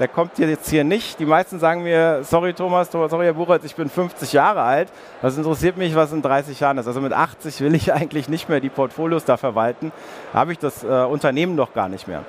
der 0.00 0.08
kommt 0.08 0.38
jetzt 0.38 0.70
hier 0.70 0.82
nicht. 0.82 1.20
Die 1.20 1.26
meisten 1.26 1.58
sagen 1.58 1.82
mir, 1.82 2.24
sorry 2.24 2.54
Thomas, 2.54 2.90
sorry 2.90 3.26
Herr 3.26 3.34
Buchholz, 3.34 3.64
ich 3.64 3.76
bin 3.76 3.90
50 3.90 4.32
Jahre 4.32 4.62
alt. 4.62 4.88
Was 5.20 5.36
interessiert 5.36 5.76
mich, 5.76 5.94
was 5.94 6.12
in 6.12 6.22
30 6.22 6.58
Jahren 6.58 6.78
ist? 6.78 6.86
Also 6.86 7.02
mit 7.02 7.12
80 7.12 7.60
will 7.60 7.74
ich 7.74 7.92
eigentlich 7.92 8.28
nicht 8.28 8.48
mehr 8.48 8.60
die 8.60 8.70
Portfolios 8.70 9.26
da 9.26 9.36
verwalten. 9.36 9.92
Da 10.32 10.40
habe 10.40 10.52
ich 10.52 10.58
das 10.58 10.82
äh, 10.82 10.86
Unternehmen 10.86 11.56
doch 11.56 11.74
gar 11.74 11.90
nicht 11.90 12.08
mehr. 12.08 12.24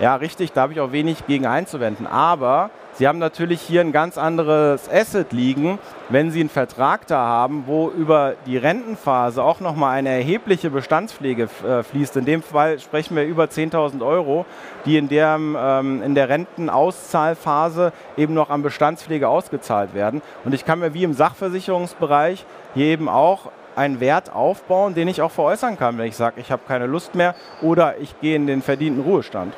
Ja, 0.00 0.16
richtig, 0.16 0.52
da 0.52 0.62
habe 0.62 0.72
ich 0.72 0.80
auch 0.80 0.92
wenig 0.92 1.26
gegen 1.26 1.46
einzuwenden. 1.46 2.06
Aber 2.06 2.70
Sie 2.96 3.08
haben 3.08 3.18
natürlich 3.18 3.60
hier 3.60 3.80
ein 3.80 3.90
ganz 3.90 4.16
anderes 4.16 4.88
Asset 4.88 5.32
liegen, 5.32 5.80
wenn 6.10 6.30
Sie 6.30 6.38
einen 6.38 6.48
Vertrag 6.48 7.08
da 7.08 7.18
haben, 7.18 7.64
wo 7.66 7.88
über 7.88 8.34
die 8.46 8.56
Rentenphase 8.56 9.42
auch 9.42 9.58
nochmal 9.58 9.98
eine 9.98 10.10
erhebliche 10.10 10.70
Bestandspflege 10.70 11.48
äh, 11.66 11.82
fließt. 11.82 12.16
In 12.18 12.24
dem 12.24 12.40
Fall 12.40 12.78
sprechen 12.78 13.16
wir 13.16 13.24
über 13.24 13.46
10.000 13.46 14.00
Euro, 14.06 14.46
die 14.84 14.96
in 14.96 15.08
der, 15.08 15.34
ähm, 15.34 16.02
in 16.04 16.14
der 16.14 16.28
Rentenauszahlphase 16.28 17.92
eben 18.16 18.32
noch 18.32 18.48
an 18.48 18.62
Bestandspflege 18.62 19.28
ausgezahlt 19.28 19.92
werden. 19.92 20.22
Und 20.44 20.54
ich 20.54 20.64
kann 20.64 20.78
mir 20.78 20.94
wie 20.94 21.02
im 21.02 21.14
Sachversicherungsbereich 21.14 22.46
hier 22.74 22.86
eben 22.86 23.08
auch 23.08 23.50
einen 23.74 23.98
Wert 23.98 24.32
aufbauen, 24.32 24.94
den 24.94 25.08
ich 25.08 25.20
auch 25.20 25.32
veräußern 25.32 25.76
kann, 25.76 25.98
wenn 25.98 26.06
ich 26.06 26.14
sage, 26.14 26.40
ich 26.40 26.52
habe 26.52 26.62
keine 26.68 26.86
Lust 26.86 27.16
mehr 27.16 27.34
oder 27.60 27.98
ich 27.98 28.20
gehe 28.20 28.36
in 28.36 28.46
den 28.46 28.62
verdienten 28.62 29.02
Ruhestand. 29.02 29.52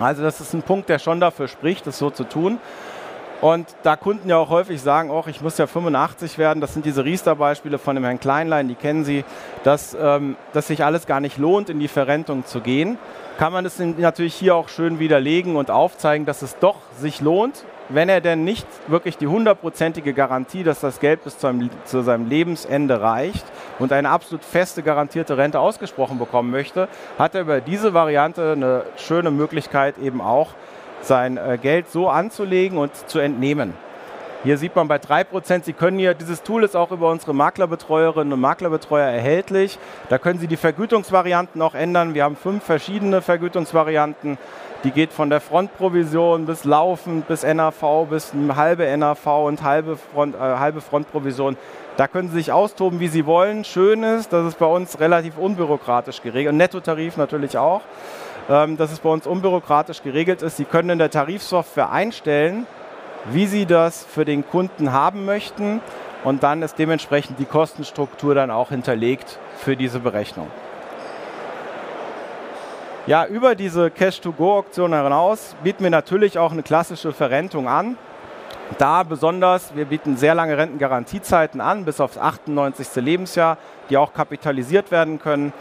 Also 0.00 0.22
das 0.22 0.40
ist 0.40 0.54
ein 0.54 0.62
Punkt, 0.62 0.88
der 0.88 0.98
schon 0.98 1.20
dafür 1.20 1.46
spricht, 1.46 1.86
das 1.86 1.98
so 1.98 2.10
zu 2.10 2.24
tun. 2.24 2.58
Und 3.42 3.68
da 3.84 3.96
Kunden 3.96 4.28
ja 4.28 4.36
auch 4.36 4.50
häufig 4.50 4.82
sagen, 4.82 5.10
oh, 5.10 5.24
ich 5.26 5.40
muss 5.40 5.56
ja 5.56 5.66
85 5.66 6.36
werden, 6.36 6.60
das 6.60 6.74
sind 6.74 6.84
diese 6.84 7.04
Riester-Beispiele 7.04 7.78
von 7.78 7.94
dem 7.94 8.04
Herrn 8.04 8.20
Kleinlein, 8.20 8.68
die 8.68 8.74
kennen 8.74 9.04
Sie, 9.04 9.24
dass, 9.64 9.96
ähm, 9.98 10.36
dass 10.52 10.66
sich 10.66 10.84
alles 10.84 11.06
gar 11.06 11.20
nicht 11.20 11.38
lohnt, 11.38 11.70
in 11.70 11.78
die 11.78 11.88
Verrentung 11.88 12.44
zu 12.44 12.60
gehen, 12.60 12.98
kann 13.38 13.52
man 13.54 13.64
es 13.64 13.78
natürlich 13.78 14.34
hier 14.34 14.56
auch 14.56 14.68
schön 14.68 14.98
widerlegen 14.98 15.56
und 15.56 15.70
aufzeigen, 15.70 16.26
dass 16.26 16.42
es 16.42 16.58
doch 16.58 16.76
sich 16.98 17.22
lohnt, 17.22 17.64
wenn 17.90 18.08
er 18.08 18.20
denn 18.20 18.44
nicht 18.44 18.66
wirklich 18.88 19.18
die 19.18 19.26
hundertprozentige 19.26 20.14
Garantie, 20.14 20.62
dass 20.62 20.80
das 20.80 21.00
Geld 21.00 21.24
bis 21.24 21.34
zu 21.34 21.40
seinem, 21.40 21.70
zu 21.84 22.02
seinem, 22.02 22.28
Lebensende 22.28 23.00
reicht 23.00 23.44
und 23.78 23.92
eine 23.92 24.10
absolut 24.10 24.44
feste 24.44 24.82
garantierte 24.82 25.36
Rente 25.36 25.58
ausgesprochen 25.58 26.18
bekommen 26.18 26.50
möchte, 26.50 26.88
hat 27.18 27.34
er 27.34 27.42
über 27.42 27.60
diese 27.60 27.92
Variante 27.92 28.52
eine 28.52 28.84
schöne 28.96 29.30
Möglichkeit 29.30 29.98
eben 29.98 30.20
auch 30.20 30.50
sein 31.02 31.36
äh, 31.36 31.58
Geld 31.60 31.90
so 31.90 32.08
anzulegen 32.08 32.78
und 32.78 32.94
zu 33.08 33.18
entnehmen. 33.18 33.74
Hier 34.42 34.56
sieht 34.56 34.74
man 34.74 34.88
bei 34.88 34.96
3%, 34.96 35.64
Sie 35.64 35.74
können 35.74 35.98
hier, 35.98 36.14
dieses 36.14 36.42
Tool 36.42 36.64
ist 36.64 36.74
auch 36.74 36.92
über 36.92 37.10
unsere 37.10 37.34
Maklerbetreuerinnen 37.34 38.32
und 38.32 38.40
Maklerbetreuer 38.40 39.06
erhältlich. 39.06 39.78
Da 40.08 40.16
können 40.16 40.38
Sie 40.38 40.46
die 40.46 40.56
Vergütungsvarianten 40.56 41.60
auch 41.60 41.74
ändern. 41.74 42.14
Wir 42.14 42.24
haben 42.24 42.36
fünf 42.36 42.64
verschiedene 42.64 43.20
Vergütungsvarianten. 43.20 44.38
Die 44.82 44.92
geht 44.92 45.12
von 45.12 45.28
der 45.28 45.42
Frontprovision 45.42 46.46
bis 46.46 46.64
laufend, 46.64 47.28
bis 47.28 47.42
NAV, 47.42 48.06
bis 48.08 48.32
halbe 48.56 48.96
NAV 48.96 49.26
und 49.26 49.62
halbe, 49.62 49.98
Front, 49.98 50.34
äh, 50.34 50.38
halbe 50.38 50.80
Frontprovision. 50.80 51.58
Da 51.98 52.08
können 52.08 52.28
Sie 52.28 52.36
sich 52.36 52.50
austoben, 52.50 52.98
wie 52.98 53.08
Sie 53.08 53.26
wollen. 53.26 53.64
Schön 53.64 54.02
ist, 54.02 54.32
dass 54.32 54.46
es 54.46 54.54
bei 54.54 54.64
uns 54.64 55.00
relativ 55.00 55.36
unbürokratisch 55.36 56.22
geregelt 56.22 56.52
und 56.52 56.56
Nettotarif 56.56 57.18
natürlich 57.18 57.58
auch, 57.58 57.82
ähm, 58.48 58.78
dass 58.78 58.90
es 58.90 59.00
bei 59.00 59.10
uns 59.10 59.26
unbürokratisch 59.26 60.02
geregelt 60.02 60.40
ist. 60.40 60.56
Sie 60.56 60.64
können 60.64 60.88
in 60.88 60.98
der 60.98 61.10
Tarifsoftware 61.10 61.90
einstellen, 61.90 62.66
wie 63.26 63.46
Sie 63.46 63.66
das 63.66 64.04
für 64.04 64.24
den 64.24 64.46
Kunden 64.46 64.92
haben 64.92 65.24
möchten 65.24 65.80
und 66.24 66.42
dann 66.42 66.62
ist 66.62 66.78
dementsprechend 66.78 67.38
die 67.38 67.44
Kostenstruktur 67.44 68.34
dann 68.34 68.50
auch 68.50 68.70
hinterlegt 68.70 69.38
für 69.58 69.76
diese 69.76 70.00
Berechnung. 70.00 70.48
Ja, 73.06 73.24
über 73.26 73.54
diese 73.54 73.90
Cash-to-Go-Auktion 73.90 74.94
hinaus 74.94 75.56
bieten 75.64 75.82
wir 75.82 75.90
natürlich 75.90 76.38
auch 76.38 76.52
eine 76.52 76.62
klassische 76.62 77.12
Verrentung 77.12 77.66
an. 77.66 77.96
Da 78.78 79.02
besonders, 79.02 79.74
wir 79.74 79.86
bieten 79.86 80.16
sehr 80.16 80.34
lange 80.34 80.56
Rentengarantiezeiten 80.56 81.60
an, 81.60 81.84
bis 81.84 82.00
aufs 82.00 82.18
98. 82.18 83.02
Lebensjahr, 83.02 83.56
die 83.88 83.96
auch 83.96 84.12
kapitalisiert 84.12 84.90
werden 84.90 85.18
können, 85.18 85.52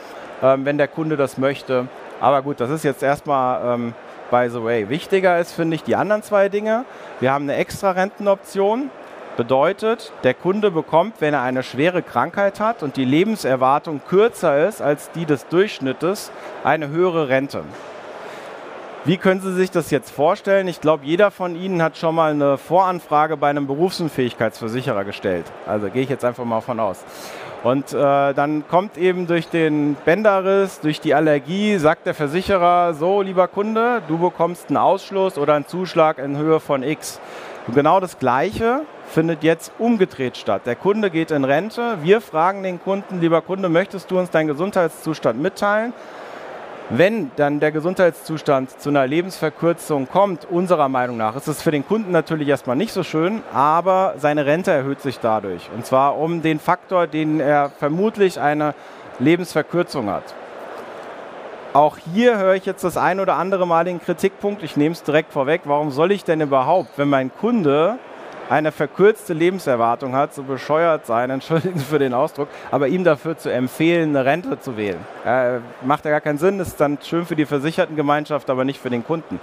ähm, 0.44 0.66
wenn 0.66 0.78
der 0.78 0.88
Kunde 0.88 1.18
das 1.18 1.38
möchte. 1.38 1.88
Aber 2.22 2.42
gut, 2.42 2.60
das 2.60 2.70
ist 2.70 2.84
jetzt 2.84 3.02
erstmal 3.02 3.74
ähm, 3.74 3.94
by 4.30 4.50
the 4.50 4.64
way. 4.64 4.90
Wichtiger 4.90 5.40
ist, 5.40 5.52
finde 5.52 5.76
ich, 5.76 5.84
die 5.84 5.96
anderen 5.96 6.24
zwei 6.24 6.50
Dinge. 6.50 6.86
Wir 7.20 7.32
haben 7.32 7.44
eine 7.44 7.56
extra 7.56 7.92
Rentenoption. 7.92 8.90
Bedeutet, 9.38 10.12
der 10.24 10.34
Kunde 10.34 10.70
bekommt, 10.70 11.16
wenn 11.20 11.34
er 11.34 11.42
eine 11.42 11.64
schwere 11.64 12.02
Krankheit 12.02 12.60
hat 12.60 12.84
und 12.84 12.98
die 12.98 13.06
Lebenserwartung 13.06 14.02
kürzer 14.08 14.68
ist 14.68 14.82
als 14.82 15.12
die 15.12 15.26
des 15.26 15.48
Durchschnittes, 15.48 16.32
eine 16.64 16.90
höhere 16.90 17.30
Rente. 17.30 17.64
Wie 19.06 19.16
können 19.16 19.40
Sie 19.40 19.54
sich 19.54 19.72
das 19.72 19.92
jetzt 19.92 20.12
vorstellen? 20.12 20.68
Ich 20.68 20.82
glaube, 20.82 21.06
jeder 21.06 21.32
von 21.32 21.56
Ihnen 21.56 21.82
hat 21.82 21.98
schon 21.98 22.16
mal 22.16 22.32
eine 22.32 22.58
Voranfrage 22.58 23.38
bei 23.38 23.50
einem 23.50 23.66
Berufsunfähigkeitsversicherer 23.66 25.06
gestellt. 25.06 25.46
Also 25.66 25.90
gehe 25.90 26.04
ich 26.04 26.10
jetzt 26.10 26.26
einfach 26.26 26.44
mal 26.44 26.60
von 26.60 26.82
aus. 26.82 27.06
Und 27.64 27.94
äh, 27.94 28.34
dann 28.34 28.68
kommt 28.68 28.98
eben 28.98 29.26
durch 29.26 29.48
den 29.48 29.96
Bänderriss, 30.04 30.82
durch 30.82 31.00
die 31.00 31.14
Allergie, 31.14 31.78
sagt 31.78 32.08
der 32.08 32.14
Versicherer, 32.14 32.94
so 32.94 33.22
lieber 33.22 33.48
Kunde, 33.48 34.02
du 34.10 34.18
bekommst 34.18 34.68
einen 34.68 34.78
Ausschluss 34.78 35.38
oder 35.38 35.54
einen 35.54 35.66
Zuschlag 35.66 36.18
in 36.18 36.36
Höhe 36.36 36.60
von 36.60 36.84
X. 36.84 37.22
Und 37.68 37.76
genau 37.76 38.02
das 38.02 38.20
Gleiche 38.20 38.82
findet 39.08 39.44
jetzt 39.44 39.72
umgedreht 39.80 40.36
statt. 40.36 40.64
Der 40.66 40.76
Kunde 40.76 41.10
geht 41.10 41.32
in 41.32 41.46
Rente, 41.46 42.00
wir 42.02 42.20
fragen 42.20 42.64
den 42.64 42.82
Kunden, 42.82 43.22
lieber 43.22 43.42
Kunde, 43.42 43.70
möchtest 43.70 44.12
du 44.12 44.20
uns 44.20 44.30
deinen 44.30 44.48
Gesundheitszustand 44.48 45.42
mitteilen? 45.42 45.94
Wenn 46.92 47.30
dann 47.36 47.60
der 47.60 47.72
Gesundheitszustand 47.72 48.80
zu 48.82 48.90
einer 48.90 49.06
Lebensverkürzung 49.06 50.10
kommt, 50.10 50.46
unserer 50.50 50.90
Meinung 50.90 51.18
nach, 51.18 51.36
ist 51.36 51.48
es 51.48 51.62
für 51.62 51.70
den 51.70 51.86
Kunden 51.86 52.12
natürlich 52.12 52.48
erstmal 52.48 52.76
nicht 52.76 52.94
so 52.94 53.04
schön, 53.04 53.44
aber 53.54 54.16
seine 54.18 54.48
Rente 54.48 54.72
erhöht 54.72 55.00
sich 55.00 55.20
dadurch. 55.20 55.70
Und 55.76 55.86
zwar 55.86 56.18
um 56.18 56.42
den 56.42 56.60
Faktor, 56.60 57.06
den 57.06 57.42
er 57.42 57.70
vermutlich 57.70 58.40
eine 58.40 58.74
Lebensverkürzung 59.20 60.10
hat. 60.10 60.34
Auch 61.74 61.98
hier 62.12 62.40
höre 62.40 62.56
ich 62.56 62.66
jetzt 62.66 62.84
das 62.84 62.98
ein 62.98 63.20
oder 63.20 63.36
andere 63.36 63.68
Mal 63.68 63.86
den 63.86 64.02
Kritikpunkt, 64.02 64.64
ich 64.64 64.76
nehme 64.76 64.94
es 64.94 65.04
direkt 65.04 65.32
vorweg, 65.32 65.62
warum 65.66 65.92
soll 65.92 66.12
ich 66.12 66.24
denn 66.24 66.42
überhaupt, 66.42 66.98
wenn 66.98 67.10
mein 67.10 67.32
Kunde 67.32 68.00
eine 68.50 68.72
verkürzte 68.72 69.34
Lebenserwartung 69.34 70.16
hat, 70.16 70.34
so 70.34 70.44
bescheuert 70.44 71.06
sein, 71.06 71.30
entschuldigen 71.30 71.78
Sie 71.78 71.86
für 71.86 72.00
den 72.00 72.14
Ausdruck, 72.14 72.50
aber 72.72 72.88
ihm 72.88 73.04
dafür 73.04 73.38
zu 73.38 73.52
empfehlen, 73.52 74.10
eine 74.10 74.26
Rente 74.26 74.60
zu 74.60 74.76
wählen. 74.76 75.00
Äh, 75.26 75.60
macht 75.86 76.06
ja 76.06 76.12
gar 76.12 76.22
keinen 76.22 76.40
Sinn, 76.40 76.60
ist 76.60 76.82
dann 76.82 76.98
schön 77.02 77.26
für 77.26 77.36
die 77.36 77.46
Versichertengemeinschaft, 77.46 78.50
aber 78.50 78.66
nicht 78.66 78.82
für 78.82 78.90
den 78.90 79.06
Kunden. 79.06 79.40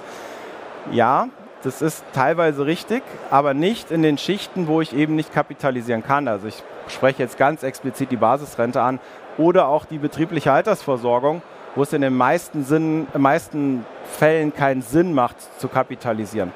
Ja, 0.90 1.29
das 1.62 1.83
ist 1.83 2.05
teilweise 2.12 2.66
richtig, 2.66 3.03
aber 3.31 3.55
nicht 3.55 3.90
in 3.90 4.03
den 4.03 4.19
Schichten, 4.19 4.66
wo 4.66 4.81
ich 4.81 4.95
eben 4.95 5.16
nicht 5.16 5.33
kapitalisieren 5.33 6.03
kann. 6.03 6.29
Also 6.29 6.49
ich 6.49 6.62
spreche 6.88 7.23
jetzt 7.23 7.38
ganz 7.38 7.62
explizit 7.62 8.11
die 8.11 8.16
Basisrente 8.16 8.83
an 8.83 9.01
oder 9.38 9.69
auch 9.69 9.85
die 9.85 9.99
betriebliche 9.99 10.53
Altersversorgung, 10.53 11.42
wo 11.75 11.83
es 11.83 11.92
in 11.92 12.03
den 12.03 12.16
meisten, 12.16 12.64
Sinn, 12.64 13.07
meisten 13.16 13.85
Fällen 14.05 14.55
keinen 14.55 14.83
Sinn 14.83 15.12
macht 15.12 15.37
zu 15.61 15.69
kapitalisieren. 15.69 16.53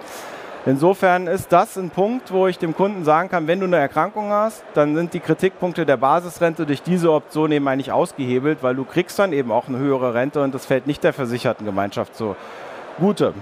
Insofern 0.66 1.26
ist 1.26 1.52
das 1.52 1.76
ein 1.78 1.88
Punkt, 1.88 2.32
wo 2.32 2.46
ich 2.46 2.58
dem 2.58 2.76
Kunden 2.76 3.02
sagen 3.02 3.30
kann, 3.30 3.46
wenn 3.46 3.60
du 3.60 3.66
eine 3.66 3.78
Erkrankung 3.78 4.30
hast, 4.30 4.62
dann 4.74 4.94
sind 4.94 5.14
die 5.14 5.20
Kritikpunkte 5.20 5.86
der 5.86 5.96
Basisrente 5.96 6.66
durch 6.66 6.82
diese 6.82 7.12
Option 7.12 7.50
eben 7.50 7.66
eigentlich 7.66 7.92
ausgehebelt, 7.92 8.62
weil 8.62 8.74
du 8.74 8.84
kriegst 8.84 9.18
dann 9.18 9.32
eben 9.32 9.52
auch 9.52 9.68
eine 9.68 9.78
höhere 9.78 10.12
Rente 10.12 10.42
und 10.42 10.54
das 10.54 10.66
fällt 10.66 10.86
nicht 10.86 11.02
der 11.02 11.14
Versichertengemeinschaft 11.14 12.12
zugute. 12.14 13.32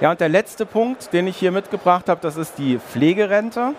Ja, 0.00 0.12
und 0.12 0.20
der 0.20 0.30
letzte 0.30 0.64
Punkt, 0.64 1.12
den 1.12 1.26
ich 1.26 1.36
hier 1.36 1.52
mitgebracht 1.52 2.08
habe, 2.08 2.20
das 2.22 2.38
ist 2.38 2.56
die 2.56 2.78
Pflegerente. 2.78 3.74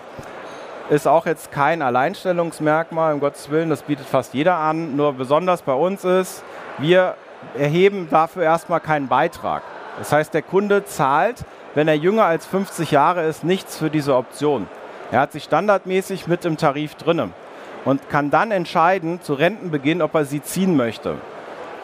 Ist 0.90 1.08
auch 1.08 1.26
jetzt 1.26 1.50
kein 1.50 1.82
Alleinstellungsmerkmal, 1.82 3.14
um 3.14 3.18
Gottes 3.20 3.50
Willen, 3.50 3.68
das 3.68 3.82
bietet 3.82 4.06
fast 4.06 4.32
jeder 4.32 4.58
an. 4.58 4.94
Nur 4.94 5.14
besonders 5.14 5.62
bei 5.62 5.74
uns 5.74 6.04
ist, 6.04 6.44
wir 6.78 7.16
erheben 7.58 8.06
dafür 8.08 8.44
erstmal 8.44 8.78
keinen 8.78 9.08
Beitrag. 9.08 9.62
Das 9.98 10.12
heißt, 10.12 10.32
der 10.32 10.42
Kunde 10.42 10.84
zahlt 10.84 11.44
wenn 11.74 11.88
er 11.88 11.94
jünger 11.94 12.24
als 12.24 12.46
50 12.46 12.90
Jahre 12.90 13.24
ist, 13.24 13.44
nichts 13.44 13.76
für 13.76 13.90
diese 13.90 14.16
Option. 14.16 14.66
Er 15.10 15.20
hat 15.20 15.32
sich 15.32 15.44
standardmäßig 15.44 16.26
mit 16.26 16.44
im 16.44 16.56
Tarif 16.56 16.94
drinne 16.94 17.30
und 17.84 18.08
kann 18.08 18.30
dann 18.30 18.50
entscheiden 18.50 19.20
zu 19.22 19.34
Rentenbeginn, 19.34 20.02
ob 20.02 20.14
er 20.14 20.24
sie 20.24 20.42
ziehen 20.42 20.76
möchte. 20.76 21.16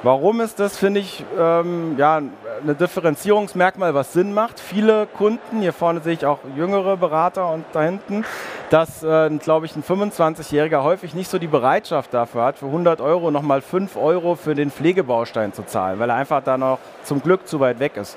Warum 0.03 0.40
ist 0.40 0.61
das, 0.61 0.79
finde 0.79 1.01
ich, 1.01 1.24
ähm, 1.37 1.96
ja, 1.98 2.22
eine 2.62 2.74
Differenzierungsmerkmal, 2.74 3.94
was 3.94 4.12
Sinn 4.12 4.33
macht. 4.33 4.61
Viele 4.61 5.07
Kunden, 5.07 5.61
hier 5.61 5.72
vorne 5.72 6.01
sehe 6.01 6.12
ich 6.12 6.24
auch 6.24 6.38
jüngere 6.57 6.96
Berater 6.96 7.53
und 7.53 7.64
da 7.72 7.83
hinten, 7.83 8.24
dass, 8.70 9.03
äh, 9.03 9.31
glaube 9.38 9.66
ich, 9.66 9.74
ein 9.74 9.83
25-Jähriger 9.83 10.83
häufig 10.83 11.14
nicht 11.14 11.29
so 11.29 11.38
die 11.38 11.48
Bereitschaft 11.48 12.14
dafür 12.14 12.44
hat, 12.44 12.59
für 12.59 12.66
100 12.66 13.01
Euro 13.01 13.31
nochmal 13.31 13.61
5 13.61 13.96
Euro 13.96 14.37
für 14.37 14.55
den 14.55 14.70
Pflegebaustein 14.70 15.53
zu 15.53 15.64
zahlen, 15.64 15.98
weil 15.98 16.11
er 16.11 16.16
einfach 16.16 16.42
da 16.44 16.59
noch 16.59 16.79
zum 17.03 17.20
Glück 17.20 17.48
zu 17.48 17.59
weit 17.61 17.81
weg 17.81 17.96
ist. 17.96 18.16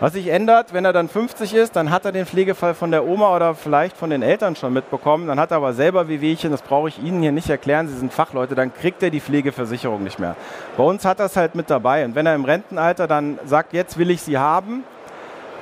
Was 0.00 0.14
sich 0.14 0.28
ändert, 0.28 0.72
wenn 0.72 0.86
er 0.86 0.94
dann 0.94 1.10
50 1.10 1.52
ist, 1.52 1.76
dann 1.76 1.90
hat 1.90 2.06
er 2.06 2.12
den 2.12 2.24
Pflegefall 2.24 2.72
von 2.72 2.90
der 2.90 3.06
Oma 3.06 3.36
oder 3.36 3.54
vielleicht 3.54 3.98
von 3.98 4.08
den 4.08 4.22
Eltern 4.22 4.56
schon 4.56 4.72
mitbekommen. 4.72 5.28
Dann 5.28 5.38
hat 5.38 5.50
er 5.50 5.58
aber 5.58 5.74
selber 5.74 6.08
Wehwehchen, 6.08 6.50
das 6.50 6.62
brauche 6.62 6.88
ich 6.88 7.02
Ihnen 7.02 7.20
hier 7.20 7.32
nicht 7.32 7.50
erklären, 7.50 7.86
Sie 7.86 7.98
sind 7.98 8.10
Fachleute, 8.10 8.54
dann 8.54 8.72
kriegt 8.72 9.02
er 9.02 9.10
die 9.10 9.20
Pflegeversicherung 9.20 10.02
nicht 10.02 10.18
mehr. 10.18 10.36
Bei 10.78 10.84
uns 10.84 11.04
hat 11.04 11.20
es 11.20 11.36
halt 11.36 11.54
mit 11.54 11.68
dabei. 11.68 12.06
Und 12.06 12.14
wenn 12.14 12.24
er 12.24 12.34
im 12.34 12.46
Rentenalter 12.46 13.06
dann 13.06 13.38
sagt, 13.44 13.74
jetzt 13.74 13.98
will 13.98 14.10
ich 14.10 14.22
sie 14.22 14.38
haben, 14.38 14.84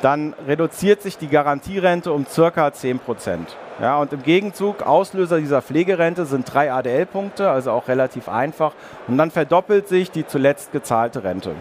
dann 0.02 0.34
reduziert 0.46 1.02
sich 1.02 1.18
die 1.18 1.26
Garantierente 1.26 2.12
um 2.12 2.24
circa 2.24 2.72
10 2.72 3.00
Prozent. 3.00 3.56
Ja, 3.80 3.98
und 3.98 4.12
im 4.12 4.22
Gegenzug, 4.22 4.82
Auslöser 4.82 5.38
dieser 5.38 5.62
Pflegerente 5.62 6.26
sind 6.26 6.52
drei 6.52 6.72
ADL-Punkte, 6.72 7.50
also 7.50 7.72
auch 7.72 7.88
relativ 7.88 8.28
einfach. 8.28 8.72
Und 9.08 9.18
dann 9.18 9.32
verdoppelt 9.32 9.88
sich 9.88 10.12
die 10.12 10.24
zuletzt 10.24 10.70
gezahlte 10.70 11.24
Rente. 11.24 11.56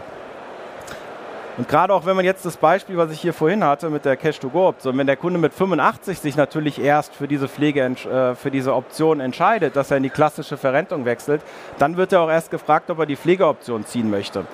Und 1.57 1.67
gerade 1.67 1.91
auch 1.91 2.05
wenn 2.05 2.15
man 2.15 2.23
jetzt 2.23 2.45
das 2.45 2.55
Beispiel, 2.55 2.97
was 2.97 3.11
ich 3.11 3.19
hier 3.19 3.33
vorhin 3.33 3.63
hatte 3.63 3.89
mit 3.89 4.05
der 4.05 4.15
Cash-to-Go-Option, 4.15 4.95
wenn 4.95 5.07
der 5.07 5.17
Kunde 5.17 5.39
mit 5.39 5.53
85 5.53 6.19
sich 6.19 6.37
natürlich 6.37 6.79
erst 6.79 7.15
für 7.15 7.27
diese 7.27 7.47
Pflege, 7.47 7.81
äh, 7.81 8.35
für 8.35 8.51
diese 8.51 8.75
Option 8.75 9.19
entscheidet, 9.19 9.75
dass 9.75 9.89
er 9.89 9.97
in 9.97 10.03
die 10.03 10.11
klassische 10.11 10.55
Verrentung 10.55 11.05
wechselt, 11.05 11.41
dann 11.79 11.97
wird 11.97 12.13
er 12.13 12.21
auch 12.21 12.29
erst 12.29 12.51
gefragt, 12.51 12.91
ob 12.91 12.99
er 12.99 13.07
die 13.07 13.15
Pflegeoption 13.15 13.85
ziehen 13.85 14.11
möchte. 14.11 14.45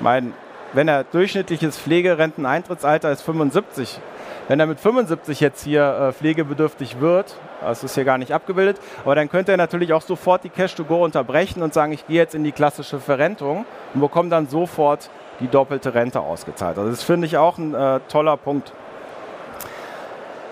Mein, 0.00 0.34
wenn 0.72 0.88
er 0.88 1.04
durchschnittliches 1.04 1.78
Pflegerenteneintrittsalter 1.78 3.12
ist 3.12 3.22
75, 3.22 4.00
wenn 4.48 4.58
er 4.58 4.66
mit 4.66 4.80
75 4.80 5.38
jetzt 5.38 5.62
hier 5.62 5.84
äh, 5.84 6.12
pflegebedürftig 6.12 6.98
wird, 6.98 7.36
das 7.60 7.84
ist 7.84 7.94
hier 7.94 8.04
gar 8.04 8.18
nicht 8.18 8.32
abgebildet, 8.32 8.78
aber 9.04 9.14
dann 9.14 9.30
könnte 9.30 9.52
er 9.52 9.56
natürlich 9.56 9.92
auch 9.92 10.02
sofort 10.02 10.42
die 10.42 10.50
Cash-to-Go 10.50 11.04
unterbrechen 11.04 11.62
und 11.62 11.72
sagen, 11.72 11.92
ich 11.92 12.08
gehe 12.08 12.16
jetzt 12.16 12.34
in 12.34 12.42
die 12.42 12.50
klassische 12.50 12.98
Verrentung 12.98 13.64
und 13.94 14.00
bekomme 14.00 14.30
dann 14.30 14.48
sofort 14.48 15.10
die 15.40 15.48
doppelte 15.48 15.94
Rente 15.94 16.20
ausgezahlt. 16.20 16.78
Also 16.78 16.90
das 16.90 17.02
finde 17.02 17.26
ich 17.26 17.36
auch 17.36 17.58
ein 17.58 17.74
äh, 17.74 18.00
toller 18.08 18.36
Punkt. 18.36 18.72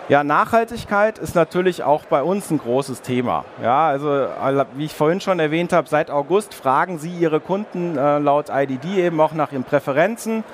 Ja, 0.09 0.25
Nachhaltigkeit 0.25 1.19
ist 1.19 1.37
natürlich 1.37 1.85
auch 1.85 2.05
bei 2.07 2.23
uns 2.23 2.51
ein 2.51 2.59
großes 2.59 3.03
Thema. 3.03 3.45
Ja, 3.63 3.89
also 3.89 4.27
wie 4.75 4.85
ich 4.85 4.95
vorhin 4.95 5.21
schon 5.21 5.39
erwähnt 5.39 5.73
habe, 5.73 5.89
seit 5.89 6.11
August 6.11 6.55
fragen 6.55 6.99
Sie 6.99 7.11
Ihre 7.11 7.41
Kunden 7.41 7.97
äh, 7.97 8.19
laut 8.19 8.51
IDD 8.51 8.99
eben 8.99 9.21
auch 9.21 9.33
nach 9.33 9.53
ihren 9.53 9.65
Präferenzen. 9.65 10.45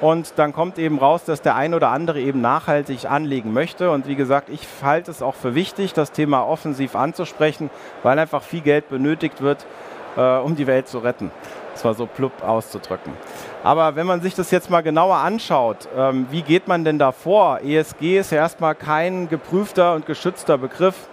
Und 0.00 0.34
dann 0.36 0.52
kommt 0.54 0.78
eben 0.78 0.98
raus, 0.98 1.24
dass 1.24 1.42
der 1.42 1.56
ein 1.56 1.74
oder 1.74 1.90
andere 1.90 2.20
eben 2.20 2.40
nachhaltig 2.40 3.10
anlegen 3.10 3.52
möchte. 3.52 3.90
Und 3.90 4.08
wie 4.08 4.16
gesagt, 4.16 4.48
ich 4.48 4.66
halte 4.82 5.10
es 5.10 5.22
auch 5.22 5.34
für 5.34 5.54
wichtig, 5.54 5.92
das 5.92 6.10
Thema 6.10 6.46
offensiv 6.46 6.96
anzusprechen, 6.96 7.70
weil 8.02 8.18
einfach 8.18 8.42
viel 8.42 8.62
Geld 8.62 8.88
benötigt 8.88 9.42
wird, 9.42 9.66
äh, 10.16 10.38
um 10.38 10.56
die 10.56 10.66
Welt 10.66 10.88
zu 10.88 10.98
retten. 10.98 11.30
Das 11.72 11.84
war 11.84 11.94
so 11.94 12.06
plupp 12.06 12.42
auszudrücken. 12.42 13.12
Aber 13.62 13.96
wenn 13.96 14.06
man 14.06 14.20
sich 14.20 14.34
das 14.34 14.50
jetzt 14.50 14.70
mal 14.70 14.82
genauer 14.82 15.16
anschaut, 15.16 15.88
ähm, 15.96 16.26
wie 16.30 16.42
geht 16.42 16.68
man 16.68 16.84
denn 16.84 16.98
da 16.98 17.12
vor? 17.12 17.60
ESG 17.62 18.18
ist 18.18 18.32
ja 18.32 18.38
erstmal 18.38 18.74
kein 18.74 19.28
geprüfter 19.28 19.94
und 19.94 20.06
geschützter 20.06 20.58
Begriff. 20.58 21.08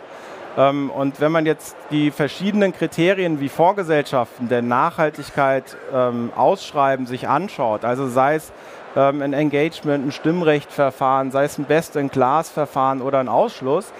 Ähm, 0.57 0.89
und 0.89 1.21
wenn 1.21 1.31
man 1.31 1.45
jetzt 1.45 1.75
die 1.91 2.09
verschiedenen 2.09 2.73
Kriterien 2.73 3.39
wie 3.39 3.49
Vorgesellschaften 3.49 4.49
der 4.49 4.61
Nachhaltigkeit 4.61 5.77
ähm, 5.93 6.31
ausschreiben, 6.35 7.05
sich 7.05 7.27
anschaut, 7.27 7.85
also 7.85 8.07
sei 8.07 8.35
es 8.35 8.51
ähm, 8.95 9.21
ein 9.21 9.33
Engagement, 9.33 10.07
ein 10.07 10.11
Stimmrechtverfahren, 10.11 11.31
sei 11.31 11.43
es 11.43 11.57
ein 11.59 11.65
Best-in-Class-Verfahren 11.65 13.01
oder 13.01 13.19
ein 13.19 13.29
Ausschluss, 13.29 13.93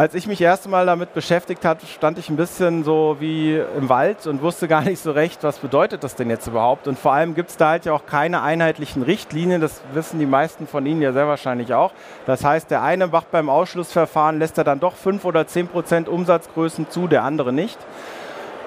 als 0.00 0.14
ich 0.14 0.26
mich 0.26 0.40
erst 0.40 0.66
mal 0.66 0.86
damit 0.86 1.12
beschäftigt 1.12 1.62
hatte, 1.62 1.84
stand 1.84 2.18
ich 2.18 2.30
ein 2.30 2.36
bisschen 2.36 2.84
so 2.84 3.18
wie 3.20 3.62
im 3.76 3.90
Wald 3.90 4.26
und 4.26 4.40
wusste 4.40 4.66
gar 4.66 4.80
nicht 4.80 4.98
so 4.98 5.12
recht, 5.12 5.44
was 5.44 5.58
bedeutet 5.58 6.02
das 6.02 6.14
denn 6.14 6.30
jetzt 6.30 6.46
überhaupt. 6.46 6.88
Und 6.88 6.98
vor 6.98 7.12
allem 7.12 7.34
gibt 7.34 7.50
es 7.50 7.58
da 7.58 7.68
halt 7.68 7.84
ja 7.84 7.92
auch 7.92 8.06
keine 8.06 8.40
einheitlichen 8.40 9.02
Richtlinien, 9.02 9.60
das 9.60 9.82
wissen 9.92 10.18
die 10.18 10.24
meisten 10.24 10.66
von 10.66 10.86
Ihnen 10.86 11.02
ja 11.02 11.12
sehr 11.12 11.28
wahrscheinlich 11.28 11.74
auch. 11.74 11.92
Das 12.24 12.42
heißt, 12.42 12.70
der 12.70 12.80
eine 12.80 13.08
macht 13.08 13.30
beim 13.30 13.50
Ausschlussverfahren, 13.50 14.38
lässt 14.38 14.56
er 14.56 14.64
dann 14.64 14.80
doch 14.80 14.94
5 14.94 15.22
oder 15.26 15.46
10 15.46 15.68
Prozent 15.68 16.08
Umsatzgrößen 16.08 16.88
zu, 16.88 17.06
der 17.06 17.22
andere 17.24 17.52
nicht. 17.52 17.78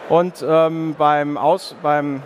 Und 0.09 0.45
ähm, 0.47 0.93
beim, 0.99 1.39
Aus, 1.39 1.75
beim 1.81 2.21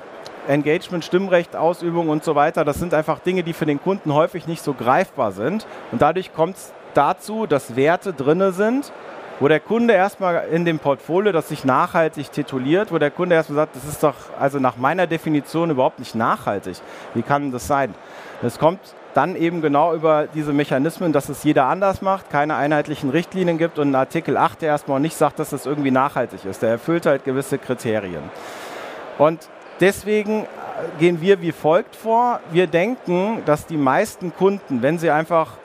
Engagement, 0.49 1.05
Stimmrecht, 1.05 1.55
Ausübung 1.55 2.09
und 2.09 2.25
so 2.25 2.35
weiter, 2.35 2.65
das 2.65 2.77
sind 2.77 2.93
einfach 2.93 3.19
Dinge, 3.19 3.43
die 3.43 3.53
für 3.53 3.65
den 3.65 3.81
Kunden 3.81 4.13
häufig 4.13 4.47
nicht 4.47 4.61
so 4.61 4.73
greifbar 4.73 5.31
sind. 5.31 5.65
Und 5.93 6.01
dadurch 6.01 6.33
kommt 6.33 6.57
es 6.57 6.73
dazu, 6.97 7.45
dass 7.45 7.75
Werte 7.75 8.13
drin 8.13 8.51
sind, 8.51 8.91
wo 9.39 9.47
der 9.47 9.59
Kunde 9.59 9.93
erstmal 9.93 10.47
in 10.51 10.65
dem 10.65 10.79
Portfolio, 10.79 11.31
das 11.31 11.49
sich 11.49 11.63
nachhaltig 11.63 12.31
tituliert, 12.31 12.91
wo 12.91 12.97
der 12.97 13.11
Kunde 13.11 13.35
erstmal 13.35 13.57
sagt, 13.57 13.75
das 13.75 13.85
ist 13.85 14.03
doch 14.03 14.15
also 14.39 14.59
nach 14.59 14.77
meiner 14.77 15.05
Definition 15.05 15.69
überhaupt 15.69 15.99
nicht 15.99 16.15
nachhaltig. 16.15 16.77
Wie 17.13 17.21
kann 17.21 17.51
das 17.51 17.67
sein? 17.67 17.93
Das 18.41 18.57
kommt 18.57 18.79
dann 19.13 19.35
eben 19.35 19.61
genau 19.61 19.93
über 19.93 20.27
diese 20.27 20.53
Mechanismen, 20.53 21.11
dass 21.11 21.29
es 21.29 21.43
jeder 21.43 21.65
anders 21.65 22.01
macht, 22.01 22.29
keine 22.29 22.55
einheitlichen 22.55 23.09
Richtlinien 23.09 23.57
gibt 23.57 23.79
und 23.79 23.91
ein 23.91 23.95
Artikel 23.95 24.37
8, 24.37 24.61
der 24.61 24.69
erstmal 24.69 24.99
nicht 24.99 25.17
sagt, 25.17 25.39
dass 25.39 25.49
das 25.51 25.65
irgendwie 25.65 25.91
nachhaltig 25.91 26.45
ist. 26.45 26.61
Der 26.61 26.69
erfüllt 26.69 27.05
halt 27.05 27.23
gewisse 27.23 27.57
Kriterien. 27.57 28.21
Und 29.17 29.49
deswegen 29.79 30.45
gehen 30.99 31.21
wir 31.21 31.41
wie 31.41 31.51
folgt 31.51 31.95
vor. 31.95 32.39
Wir 32.51 32.67
denken, 32.67 33.41
dass 33.45 33.65
die 33.65 33.77
meisten 33.77 34.35
Kunden, 34.35 34.83
wenn 34.83 34.99
sie 34.99 35.09
einfach 35.09 35.57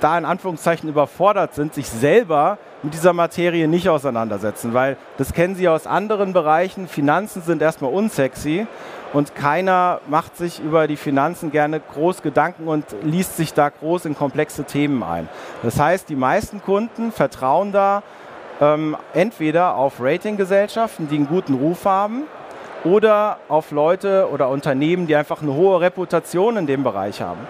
da 0.00 0.16
in 0.18 0.24
Anführungszeichen 0.24 0.88
überfordert 0.88 1.54
sind, 1.54 1.74
sich 1.74 1.88
selber 1.88 2.58
mit 2.82 2.94
dieser 2.94 3.12
Materie 3.12 3.68
nicht 3.68 3.88
auseinandersetzen, 3.88 4.74
weil 4.74 4.96
das 5.18 5.32
kennen 5.32 5.54
sie 5.54 5.68
aus 5.68 5.86
anderen 5.86 6.32
Bereichen. 6.32 6.88
Finanzen 6.88 7.42
sind 7.42 7.62
erstmal 7.62 7.92
unsexy 7.92 8.66
und 9.12 9.34
keiner 9.34 10.00
macht 10.08 10.36
sich 10.36 10.60
über 10.60 10.86
die 10.86 10.96
Finanzen 10.96 11.50
gerne 11.50 11.80
groß 11.80 12.22
Gedanken 12.22 12.68
und 12.68 12.84
liest 13.02 13.36
sich 13.36 13.52
da 13.52 13.68
groß 13.68 14.06
in 14.06 14.16
komplexe 14.16 14.64
Themen 14.64 15.02
ein. 15.02 15.28
Das 15.62 15.78
heißt, 15.78 16.08
die 16.08 16.16
meisten 16.16 16.62
Kunden 16.62 17.12
vertrauen 17.12 17.72
da 17.72 18.02
ähm, 18.60 18.96
entweder 19.14 19.76
auf 19.76 19.94
Ratinggesellschaften, 20.00 21.08
die 21.08 21.16
einen 21.16 21.28
guten 21.28 21.54
Ruf 21.54 21.84
haben, 21.84 22.24
oder 22.84 23.38
auf 23.48 23.72
Leute 23.72 24.28
oder 24.32 24.48
Unternehmen, 24.48 25.06
die 25.06 25.16
einfach 25.16 25.42
eine 25.42 25.52
hohe 25.52 25.80
Reputation 25.80 26.56
in 26.56 26.66
dem 26.66 26.82
Bereich 26.82 27.20
haben. 27.20 27.40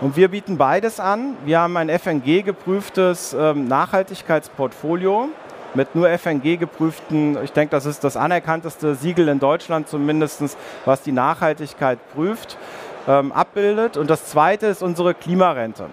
Und 0.00 0.16
wir 0.16 0.28
bieten 0.28 0.56
beides 0.56 0.98
an. 0.98 1.36
Wir 1.44 1.60
haben 1.60 1.76
ein 1.76 1.90
FNG 1.90 2.42
geprüftes 2.42 3.36
ähm, 3.38 3.68
Nachhaltigkeitsportfolio 3.68 5.28
mit 5.74 5.94
nur 5.94 6.08
FNG 6.18 6.56
geprüften, 6.56 7.38
ich 7.44 7.52
denke, 7.52 7.70
das 7.70 7.86
ist 7.86 8.02
das 8.02 8.16
anerkannteste 8.16 8.94
Siegel 8.94 9.28
in 9.28 9.38
Deutschland 9.38 9.88
zumindest, 9.88 10.56
was 10.84 11.02
die 11.02 11.12
Nachhaltigkeit 11.12 11.98
prüft, 12.14 12.56
ähm, 13.06 13.30
abbildet. 13.30 13.96
Und 13.96 14.10
das 14.10 14.26
zweite 14.26 14.66
ist 14.66 14.82
unsere 14.82 15.14
Klimarente. 15.14 15.86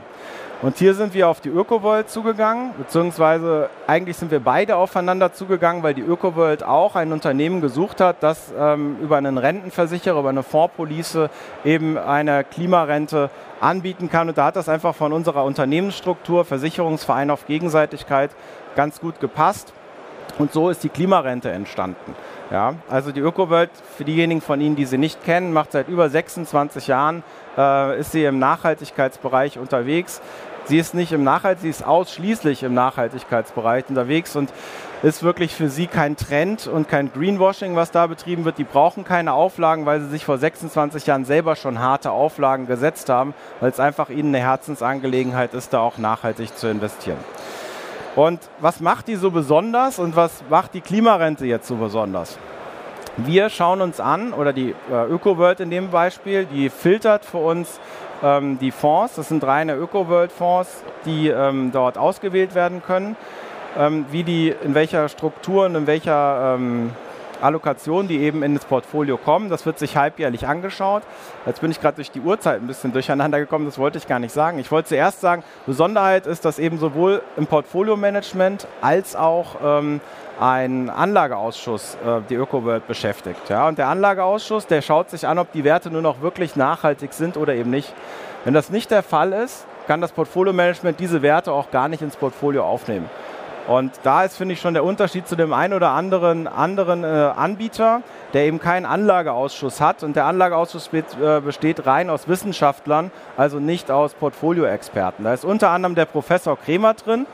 Und 0.63 0.77
hier 0.77 0.95
sind 0.95 1.13
wir 1.13 1.29
auf 1.29 1.39
die 1.39 1.49
ÖkoWorld 1.49 2.09
zugegangen, 2.09 2.71
beziehungsweise 2.79 3.69
eigentlich 3.85 4.17
sind 4.17 4.31
wir 4.31 4.39
beide 4.39 4.75
aufeinander 4.75 5.31
zugegangen, 5.31 5.83
weil 5.83 5.93
die 5.93 6.01
ÖkoWorld 6.01 6.63
auch 6.63 6.95
ein 6.95 7.13
Unternehmen 7.13 7.61
gesucht 7.61 8.01
hat, 8.01 8.23
das 8.23 8.51
ähm, 8.57 8.97
über 8.99 9.17
einen 9.17 9.37
Rentenversicherer, 9.37 10.19
über 10.19 10.29
eine 10.29 10.41
Fondspolice 10.41 11.29
eben 11.63 11.99
eine 11.99 12.43
Klimarente 12.43 13.29
anbieten 13.61 14.09
kann. 14.09 14.29
Und 14.29 14.39
da 14.39 14.45
hat 14.45 14.55
das 14.55 14.67
einfach 14.67 14.95
von 14.95 15.13
unserer 15.13 15.43
Unternehmensstruktur, 15.43 16.43
Versicherungsverein 16.43 17.29
auf 17.29 17.45
Gegenseitigkeit, 17.45 18.31
ganz 18.75 18.99
gut 18.99 19.19
gepasst. 19.19 19.73
Und 20.39 20.53
so 20.53 20.69
ist 20.69 20.83
die 20.83 20.89
Klimarente 20.89 21.51
entstanden. 21.51 22.15
Ja, 22.51 22.75
also 22.89 23.11
die 23.11 23.19
ÖkoWorld, 23.19 23.71
für 23.97 24.05
diejenigen 24.05 24.39
von 24.39 24.61
Ihnen, 24.61 24.75
die 24.75 24.85
sie 24.85 24.97
nicht 24.97 25.23
kennen, 25.23 25.51
macht 25.51 25.73
seit 25.73 25.89
über 25.89 26.09
26 26.09 26.87
Jahren, 26.87 27.23
äh, 27.57 27.99
ist 27.99 28.13
sie 28.13 28.23
im 28.23 28.39
Nachhaltigkeitsbereich 28.39 29.59
unterwegs. 29.59 30.21
Sie 30.67 30.77
ist 30.77 30.93
nicht 30.93 31.13
im 31.13 31.23
Nachhalt, 31.23 31.61
sie 31.61 31.69
ist 31.69 31.85
ausschließlich 31.85 32.63
im 32.63 32.73
Nachhaltigkeitsbereich 32.73 33.85
unterwegs 33.87 34.35
und 34.35 34.51
ist 35.01 35.23
wirklich 35.23 35.55
für 35.55 35.69
sie 35.69 35.87
kein 35.87 36.17
Trend 36.17 36.67
und 36.67 36.89
kein 36.89 37.13
Greenwashing, 37.13 37.77
was 37.77 37.91
da 37.91 38.05
betrieben 38.07 38.43
wird. 38.43 38.57
Die 38.57 38.65
brauchen 38.65 39.05
keine 39.05 39.31
Auflagen, 39.31 39.85
weil 39.85 40.01
sie 40.01 40.09
sich 40.09 40.25
vor 40.25 40.37
26 40.37 41.05
Jahren 41.05 41.23
selber 41.23 41.55
schon 41.55 41.79
harte 41.79 42.11
Auflagen 42.11 42.67
gesetzt 42.67 43.07
haben, 43.07 43.33
weil 43.61 43.71
es 43.71 43.79
einfach 43.79 44.09
ihnen 44.09 44.35
eine 44.35 44.43
Herzensangelegenheit 44.43 45.53
ist, 45.53 45.71
da 45.71 45.79
auch 45.79 45.97
nachhaltig 45.97 46.57
zu 46.57 46.67
investieren. 46.67 47.19
Und 48.17 48.41
was 48.59 48.81
macht 48.81 49.07
die 49.07 49.15
so 49.15 49.31
besonders 49.31 49.99
und 49.99 50.17
was 50.17 50.43
macht 50.49 50.73
die 50.73 50.81
Klimarente 50.81 51.45
jetzt 51.45 51.67
so 51.67 51.75
besonders? 51.75 52.37
Wir 53.15 53.49
schauen 53.49 53.81
uns 53.81 53.99
an, 53.99 54.33
oder 54.33 54.53
die 54.53 54.75
äh, 54.91 55.05
ÖkoWorld 55.09 55.61
in 55.61 55.71
dem 55.71 55.91
Beispiel, 55.91 56.45
die 56.45 56.69
filtert 56.69 57.25
für 57.25 57.37
uns 57.37 57.79
ähm, 58.23 58.59
die 58.59 58.71
Fonds. 58.71 59.15
Das 59.15 59.29
sind 59.29 59.43
reine 59.43 59.75
ÖkoWorld-Fonds, 59.75 60.83
die 61.05 61.29
ähm, 61.29 61.71
dort 61.71 61.97
ausgewählt 61.97 62.55
werden 62.55 62.81
können. 62.83 63.15
Ähm, 63.77 64.05
wie 64.11 64.23
die, 64.23 64.53
in 64.63 64.73
welcher 64.73 65.07
Struktur 65.09 65.65
und 65.65 65.75
in 65.75 65.87
welcher 65.87 66.55
ähm, 67.37 67.43
Allokation, 67.43 68.07
die 68.07 68.19
eben 68.19 68.43
in 68.43 68.55
das 68.55 68.65
Portfolio 68.65 69.17
kommen. 69.17 69.49
Das 69.49 69.65
wird 69.65 69.79
sich 69.79 69.97
halbjährlich 69.97 70.47
angeschaut. 70.47 71.03
Jetzt 71.45 71.61
bin 71.61 71.71
ich 71.71 71.81
gerade 71.81 71.95
durch 71.95 72.11
die 72.11 72.21
Uhrzeit 72.21 72.61
ein 72.61 72.67
bisschen 72.67 72.93
durcheinander 72.93 73.39
gekommen, 73.39 73.65
das 73.65 73.77
wollte 73.77 73.97
ich 73.97 74.07
gar 74.07 74.19
nicht 74.19 74.33
sagen. 74.33 74.59
Ich 74.59 74.71
wollte 74.71 74.89
zuerst 74.89 75.21
sagen, 75.21 75.43
Besonderheit 75.65 76.27
ist, 76.27 76.45
dass 76.45 76.59
eben 76.59 76.77
sowohl 76.77 77.21
im 77.35 77.47
Portfolio-Management 77.47 78.67
als 78.81 79.15
auch 79.15 79.55
ähm, 79.63 80.01
ein 80.39 80.89
Anlageausschuss 80.89 81.95
äh, 81.95 82.21
die 82.29 82.35
ÖkoWorld 82.35 82.87
beschäftigt. 82.87 83.49
Ja? 83.49 83.67
Und 83.67 83.77
der 83.77 83.87
Anlageausschuss, 83.87 84.67
der 84.67 84.81
schaut 84.81 85.09
sich 85.09 85.27
an, 85.27 85.39
ob 85.39 85.51
die 85.51 85.63
Werte 85.63 85.89
nur 85.89 86.01
noch 86.01 86.21
wirklich 86.21 86.55
nachhaltig 86.55 87.13
sind 87.13 87.37
oder 87.37 87.55
eben 87.55 87.69
nicht. 87.69 87.93
Wenn 88.43 88.53
das 88.53 88.69
nicht 88.69 88.91
der 88.91 89.03
Fall 89.03 89.33
ist, 89.33 89.65
kann 89.87 90.01
das 90.01 90.11
Portfolio-Management 90.11 90.99
diese 90.99 91.21
Werte 91.21 91.51
auch 91.51 91.71
gar 91.71 91.87
nicht 91.87 92.01
ins 92.01 92.15
Portfolio 92.15 92.65
aufnehmen. 92.65 93.09
Und 93.67 93.91
da 94.03 94.23
ist, 94.23 94.37
finde 94.37 94.53
ich, 94.53 94.61
schon 94.61 94.73
der 94.73 94.85
Unterschied 94.85 95.27
zu 95.27 95.35
dem 95.35 95.51
einen 95.51 95.73
oder 95.73 95.89
anderen, 95.89 96.47
anderen 96.47 97.03
äh, 97.03 97.07
Anbieter, 97.07 98.01
der 98.33 98.45
eben 98.45 98.59
keinen 98.59 98.85
Anlageausschuss 98.85 99.81
hat. 99.81 100.03
Und 100.03 100.15
der 100.15 100.25
Anlageausschuss 100.25 100.87
besteht, 100.87 101.21
äh, 101.21 101.41
besteht 101.41 101.85
rein 101.85 102.09
aus 102.09 102.29
Wissenschaftlern, 102.29 103.11
also 103.35 103.59
nicht 103.59 103.91
aus 103.91 104.13
Portfolioexperten. 104.13 105.25
Da 105.25 105.33
ist 105.33 105.43
unter 105.43 105.71
anderem 105.71 105.95
der 105.95 106.05
Professor 106.05 106.57
Kremer 106.57 106.93
drin, 106.93 107.25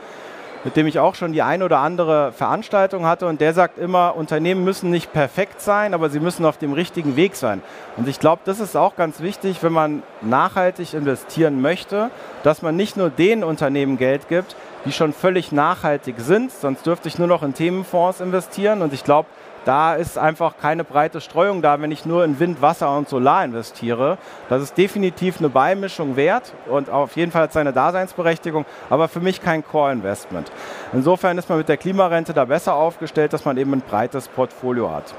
mit 0.64 0.74
dem 0.74 0.88
ich 0.88 0.98
auch 0.98 1.14
schon 1.14 1.32
die 1.32 1.42
ein 1.42 1.62
oder 1.62 1.78
andere 1.78 2.32
Veranstaltung 2.32 3.06
hatte. 3.06 3.26
Und 3.28 3.40
der 3.40 3.54
sagt 3.54 3.78
immer, 3.78 4.16
Unternehmen 4.16 4.64
müssen 4.64 4.90
nicht 4.90 5.12
perfekt 5.12 5.60
sein, 5.60 5.94
aber 5.94 6.10
sie 6.10 6.18
müssen 6.18 6.44
auf 6.44 6.58
dem 6.58 6.72
richtigen 6.72 7.14
Weg 7.14 7.36
sein. 7.36 7.62
Und 7.96 8.08
ich 8.08 8.18
glaube, 8.18 8.42
das 8.44 8.58
ist 8.58 8.76
auch 8.76 8.96
ganz 8.96 9.20
wichtig, 9.20 9.62
wenn 9.62 9.72
man 9.72 10.02
nachhaltig 10.20 10.94
investieren 10.94 11.60
möchte, 11.60 12.10
dass 12.42 12.60
man 12.60 12.74
nicht 12.74 12.96
nur 12.96 13.10
den 13.10 13.44
Unternehmen 13.44 13.98
Geld 13.98 14.28
gibt, 14.28 14.56
die 14.84 14.92
schon 14.92 15.12
völlig 15.12 15.52
nachhaltig 15.52 16.16
sind, 16.18 16.52
sonst 16.52 16.86
dürfte 16.86 17.08
ich 17.08 17.18
nur 17.18 17.28
noch 17.28 17.42
in 17.42 17.54
Themenfonds 17.54 18.20
investieren. 18.20 18.82
Und 18.82 18.92
ich 18.92 19.04
glaube, 19.04 19.28
da 19.64 19.94
ist 19.94 20.18
einfach 20.18 20.58
keine 20.60 20.84
breite 20.84 21.20
Streuung 21.22 21.62
da, 21.62 21.80
wenn 21.80 21.90
ich 21.90 22.04
nur 22.04 22.24
in 22.24 22.38
Wind, 22.38 22.60
Wasser 22.60 22.94
und 22.96 23.08
Solar 23.08 23.44
investiere. 23.44 24.18
Das 24.50 24.62
ist 24.62 24.76
definitiv 24.76 25.38
eine 25.38 25.48
Beimischung 25.48 26.16
wert 26.16 26.52
und 26.68 26.90
auf 26.90 27.16
jeden 27.16 27.32
Fall 27.32 27.50
seine 27.50 27.72
Daseinsberechtigung, 27.72 28.66
aber 28.90 29.08
für 29.08 29.20
mich 29.20 29.40
kein 29.40 29.64
Core-Investment. 29.64 30.52
Insofern 30.92 31.38
ist 31.38 31.48
man 31.48 31.58
mit 31.58 31.68
der 31.68 31.78
Klimarente 31.78 32.34
da 32.34 32.44
besser 32.44 32.74
aufgestellt, 32.74 33.32
dass 33.32 33.44
man 33.46 33.56
eben 33.56 33.72
ein 33.72 33.80
breites 33.80 34.28
Portfolio 34.28 34.90
hat. 34.90 35.14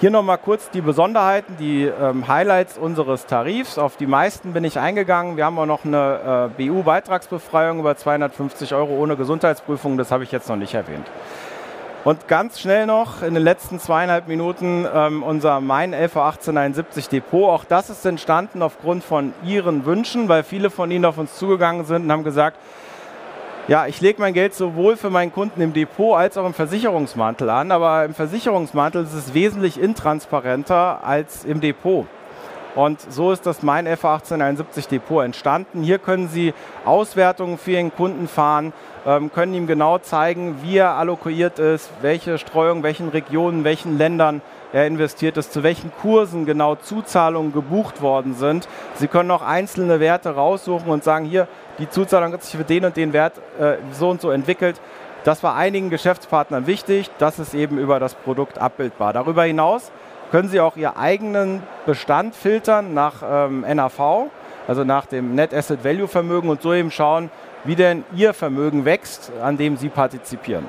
Hier 0.00 0.12
nochmal 0.12 0.38
kurz 0.38 0.70
die 0.70 0.80
Besonderheiten, 0.80 1.56
die 1.58 1.82
ähm, 1.82 2.28
Highlights 2.28 2.78
unseres 2.78 3.26
Tarifs. 3.26 3.78
Auf 3.78 3.96
die 3.96 4.06
meisten 4.06 4.52
bin 4.52 4.62
ich 4.62 4.78
eingegangen. 4.78 5.36
Wir 5.36 5.44
haben 5.44 5.58
auch 5.58 5.66
noch 5.66 5.84
eine 5.84 6.52
äh, 6.56 6.68
BU-Beitragsbefreiung 6.68 7.80
über 7.80 7.96
250 7.96 8.74
Euro 8.74 8.96
ohne 8.96 9.16
Gesundheitsprüfung. 9.16 9.98
Das 9.98 10.12
habe 10.12 10.22
ich 10.22 10.30
jetzt 10.30 10.48
noch 10.48 10.54
nicht 10.54 10.74
erwähnt. 10.74 11.04
Und 12.04 12.28
ganz 12.28 12.60
schnell 12.60 12.86
noch 12.86 13.22
in 13.24 13.34
den 13.34 13.42
letzten 13.42 13.80
zweieinhalb 13.80 14.28
Minuten 14.28 14.86
ähm, 14.94 15.24
unser 15.24 15.60
Mein 15.60 15.90
LV 15.90 16.16
1871 16.16 17.08
Depot. 17.08 17.48
Auch 17.48 17.64
das 17.64 17.90
ist 17.90 18.06
entstanden 18.06 18.62
aufgrund 18.62 19.02
von 19.02 19.32
Ihren 19.44 19.84
Wünschen, 19.84 20.28
weil 20.28 20.44
viele 20.44 20.70
von 20.70 20.92
Ihnen 20.92 21.06
auf 21.06 21.18
uns 21.18 21.34
zugegangen 21.34 21.84
sind 21.86 22.04
und 22.04 22.12
haben 22.12 22.22
gesagt, 22.22 22.56
ja, 23.68 23.86
ich 23.86 24.00
lege 24.00 24.18
mein 24.20 24.32
Geld 24.32 24.54
sowohl 24.54 24.96
für 24.96 25.10
meinen 25.10 25.30
Kunden 25.30 25.60
im 25.60 25.74
Depot 25.74 26.16
als 26.16 26.38
auch 26.38 26.46
im 26.46 26.54
Versicherungsmantel 26.54 27.50
an, 27.50 27.70
aber 27.70 28.06
im 28.06 28.14
Versicherungsmantel 28.14 29.04
ist 29.04 29.12
es 29.12 29.34
wesentlich 29.34 29.78
intransparenter 29.78 31.04
als 31.04 31.44
im 31.44 31.60
Depot. 31.60 32.06
Und 32.74 33.00
so 33.00 33.30
ist 33.30 33.44
das 33.44 33.62
Mein 33.62 33.84
FA 33.84 34.14
1871 34.14 34.88
Depot 34.88 35.22
entstanden. 35.22 35.82
Hier 35.82 35.98
können 35.98 36.28
Sie 36.28 36.54
Auswertungen 36.86 37.58
für 37.58 37.72
Ihren 37.72 37.94
Kunden 37.94 38.26
fahren, 38.26 38.72
ähm, 39.06 39.30
können 39.32 39.52
ihm 39.52 39.66
genau 39.66 39.98
zeigen, 39.98 40.62
wie 40.62 40.78
er 40.78 40.94
allokiert 40.94 41.58
ist, 41.58 41.90
welche 42.00 42.38
Streuung, 42.38 42.82
welchen 42.82 43.10
Regionen, 43.10 43.64
welchen 43.64 43.98
Ländern 43.98 44.40
er 44.72 44.86
investiert 44.86 45.36
ist, 45.36 45.52
zu 45.52 45.62
welchen 45.62 45.92
Kursen 46.02 46.44
genau 46.46 46.74
Zuzahlungen 46.74 47.52
gebucht 47.52 48.02
worden 48.02 48.34
sind. 48.34 48.68
Sie 48.94 49.08
können 49.08 49.30
auch 49.30 49.42
einzelne 49.42 50.00
Werte 50.00 50.30
raussuchen 50.30 50.90
und 50.90 51.04
sagen, 51.04 51.24
hier, 51.24 51.48
die 51.78 51.88
Zuzahlung 51.88 52.32
hat 52.32 52.42
sich 52.42 52.56
für 52.56 52.64
den 52.64 52.84
und 52.84 52.96
den 52.96 53.12
Wert 53.12 53.34
äh, 53.58 53.76
so 53.92 54.10
und 54.10 54.20
so 54.20 54.30
entwickelt. 54.30 54.80
Das 55.24 55.42
war 55.42 55.56
einigen 55.56 55.90
Geschäftspartnern 55.90 56.66
wichtig, 56.66 57.10
das 57.18 57.38
ist 57.38 57.54
eben 57.54 57.78
über 57.78 58.00
das 58.00 58.14
Produkt 58.14 58.58
abbildbar. 58.58 59.12
Darüber 59.12 59.44
hinaus 59.44 59.90
können 60.30 60.48
Sie 60.48 60.60
auch 60.60 60.76
Ihren 60.76 60.96
eigenen 60.96 61.62
Bestand 61.86 62.34
filtern 62.34 62.94
nach 62.94 63.22
ähm, 63.28 63.62
NAV, 63.62 64.28
also 64.66 64.84
nach 64.84 65.06
dem 65.06 65.34
Net 65.34 65.54
Asset 65.54 65.84
Value 65.84 66.08
Vermögen 66.08 66.48
und 66.48 66.62
so 66.62 66.72
eben 66.72 66.90
schauen, 66.90 67.30
wie 67.64 67.74
denn 67.74 68.04
Ihr 68.14 68.34
Vermögen 68.34 68.84
wächst, 68.84 69.32
an 69.42 69.56
dem 69.56 69.76
Sie 69.76 69.88
partizipieren. 69.88 70.66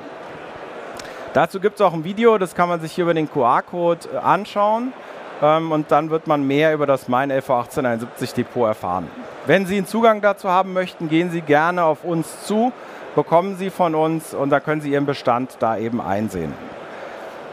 Dazu 1.32 1.60
gibt 1.60 1.76
es 1.76 1.80
auch 1.80 1.92
ein 1.92 2.02
Video, 2.02 2.38
das 2.38 2.56
kann 2.56 2.68
man 2.68 2.80
sich 2.80 2.90
hier 2.90 3.04
über 3.04 3.14
den 3.14 3.30
QR-Code 3.30 4.08
äh, 4.12 4.16
anschauen 4.16 4.92
ähm, 5.40 5.70
und 5.70 5.92
dann 5.92 6.10
wird 6.10 6.26
man 6.26 6.44
mehr 6.44 6.74
über 6.74 6.86
das 6.86 7.06
Mein 7.06 7.30
LV 7.30 7.48
1871 7.50 8.34
Depot 8.34 8.66
erfahren. 8.66 9.08
Wenn 9.46 9.64
Sie 9.64 9.76
einen 9.76 9.86
Zugang 9.86 10.20
dazu 10.22 10.48
haben 10.48 10.72
möchten, 10.72 11.08
gehen 11.08 11.30
Sie 11.30 11.40
gerne 11.40 11.84
auf 11.84 12.02
uns 12.02 12.44
zu, 12.46 12.72
bekommen 13.14 13.56
Sie 13.56 13.70
von 13.70 13.94
uns 13.94 14.34
und 14.34 14.50
da 14.50 14.58
können 14.58 14.80
Sie 14.80 14.90
Ihren 14.90 15.06
Bestand 15.06 15.56
da 15.60 15.76
eben 15.76 16.00
einsehen. 16.00 16.52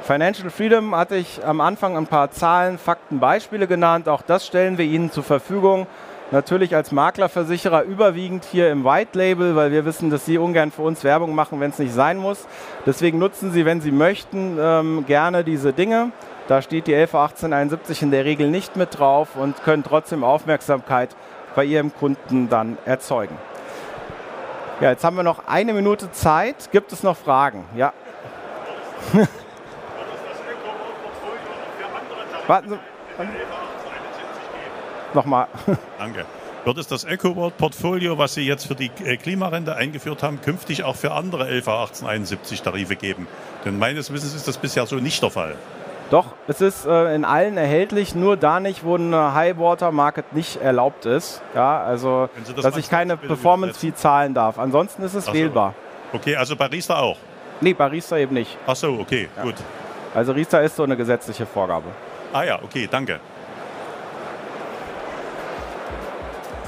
Financial 0.02 0.50
Freedom 0.50 0.96
hatte 0.96 1.16
ich 1.16 1.46
am 1.46 1.62
Anfang 1.62 1.98
ein 1.98 2.08
paar 2.08 2.32
Zahlen, 2.32 2.80
Fakten, 2.80 3.20
Beispiele 3.20 3.68
genannt. 3.68 4.10
Auch 4.10 4.24
das 4.24 4.48
stellen 4.48 4.80
wir 4.80 4.86
Ihnen 4.86 5.12
zur 5.12 5.24
Verfügung. 5.24 5.86
Natürlich 6.30 6.76
als 6.76 6.92
Maklerversicherer 6.92 7.84
überwiegend 7.84 8.44
hier 8.44 8.70
im 8.70 8.84
White 8.84 9.18
Label, 9.18 9.56
weil 9.56 9.72
wir 9.72 9.86
wissen, 9.86 10.10
dass 10.10 10.26
Sie 10.26 10.38
ungern 10.38 10.72
für 10.72 10.82
uns 10.82 11.06
Werbung 11.06 11.34
machen, 11.34 11.62
wenn 11.62 11.72
es 11.72 11.80
nicht 11.80 11.94
sein 11.94 12.18
muss. 12.18 12.48
Deswegen 12.86 13.18
nutzen 13.18 13.52
Sie, 13.52 13.64
wenn 13.64 13.80
Sie 13.80 13.94
möchten, 13.94 14.58
ähm, 14.60 15.06
gerne 15.08 15.46
diese 15.46 15.72
Dinge. 15.72 16.12
Da 16.50 16.62
steht 16.62 16.88
die 16.88 16.94
111871 16.94 18.02
in 18.02 18.12
der 18.12 18.26
Regel 18.26 18.50
nicht 18.50 18.76
mit 18.76 19.00
drauf 19.00 19.38
und 19.38 19.64
können 19.64 19.84
trotzdem 19.84 20.26
Aufmerksamkeit 20.26 21.16
bei 21.56 21.64
Ihrem 21.64 21.94
Kunden 21.94 22.50
dann 22.50 22.78
erzeugen. 22.84 23.38
Ja, 24.82 24.92
jetzt 24.92 25.06
haben 25.06 25.16
wir 25.16 25.24
noch 25.24 25.48
eine 25.48 25.74
Minute 25.74 26.12
Zeit. 26.12 26.72
Gibt 26.74 26.92
es 26.92 27.04
noch 27.04 27.16
Fragen? 27.16 27.64
Ja. 27.76 27.94
Warten 32.48 32.70
Sie. 32.70 32.78
Nochmal. 35.18 35.48
Danke. 35.98 36.26
Wird 36.64 36.78
es 36.78 36.88
das 36.88 37.04
EcoWorld-Portfolio, 37.04 38.20
was 38.20 38.36
Sie 38.36 38.44
jetzt 38.44 38.68
für 38.68 38.76
die 38.76 38.92
äh, 39.04 39.18
Klimarente 39.18 39.76
eingeführt 39.76 40.22
haben, 40.22 40.42
künftig 40.42 40.84
auch 40.84 40.96
für 40.96 41.12
andere 41.12 41.46
LV 41.46 41.68
1871 41.68 42.62
Tarife 42.62 42.96
geben? 42.96 43.28
Denn 43.66 43.80
meines 43.80 44.14
Wissens 44.14 44.36
ist 44.36 44.48
das 44.48 44.60
bisher 44.60 44.86
so 44.86 44.98
nicht 44.98 45.24
der 45.24 45.32
Fall. 45.32 45.56
Doch, 46.12 46.26
es 46.48 46.62
ist 46.62 46.86
äh, 46.86 47.16
in 47.16 47.26
allen 47.26 47.58
erhältlich, 47.58 48.14
nur 48.14 48.38
da 48.38 48.60
nicht, 48.60 48.84
wo 48.84 48.94
eine 48.94 49.34
High 49.34 49.58
Water 49.58 49.92
Market 49.92 50.34
nicht 50.34 50.62
erlaubt 50.62 51.08
ist. 51.08 51.42
Ja, 51.56 51.82
also, 51.82 52.30
das 52.56 52.64
dass 52.64 52.78
ich 52.78 52.92
keine 52.92 53.18
Performance 53.18 53.80
Fee 53.80 53.96
zahlen 53.96 54.36
darf. 54.36 54.60
Ansonsten 54.60 55.02
ist 55.02 55.16
es 55.16 55.26
so. 55.26 55.34
wählbar. 55.34 55.74
Okay, 56.14 56.36
also 56.36 56.56
bei 56.56 56.68
Riester 56.68 57.00
auch? 57.00 57.18
Nee, 57.60 57.74
bei 57.74 57.88
Riester 57.88 58.18
eben 58.18 58.36
nicht. 58.36 58.56
Ach 58.68 58.76
so, 58.76 59.00
okay, 59.00 59.30
ja. 59.36 59.42
gut. 59.42 59.56
Also 60.14 60.34
Riester 60.34 60.62
ist 60.62 60.76
so 60.76 60.84
eine 60.84 60.96
gesetzliche 60.96 61.48
Vorgabe. 61.48 61.88
Ah 62.34 62.44
ja, 62.44 62.60
okay, 62.62 62.88
danke. 62.92 63.20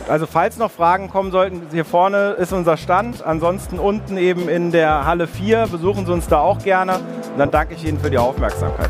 Also 0.09 0.25
falls 0.25 0.57
noch 0.57 0.71
Fragen 0.71 1.09
kommen 1.09 1.31
sollten, 1.31 1.61
hier 1.71 1.85
vorne 1.85 2.31
ist 2.31 2.51
unser 2.51 2.77
Stand. 2.77 3.23
Ansonsten 3.23 3.77
unten 3.77 4.17
eben 4.17 4.49
in 4.49 4.71
der 4.71 5.05
Halle 5.05 5.27
4. 5.27 5.67
Besuchen 5.67 6.07
Sie 6.07 6.11
uns 6.11 6.27
da 6.27 6.39
auch 6.39 6.57
gerne. 6.63 6.95
Und 6.95 7.37
dann 7.37 7.51
danke 7.51 7.75
ich 7.75 7.85
Ihnen 7.85 7.99
für 7.99 8.09
die 8.09 8.17
Aufmerksamkeit. 8.17 8.89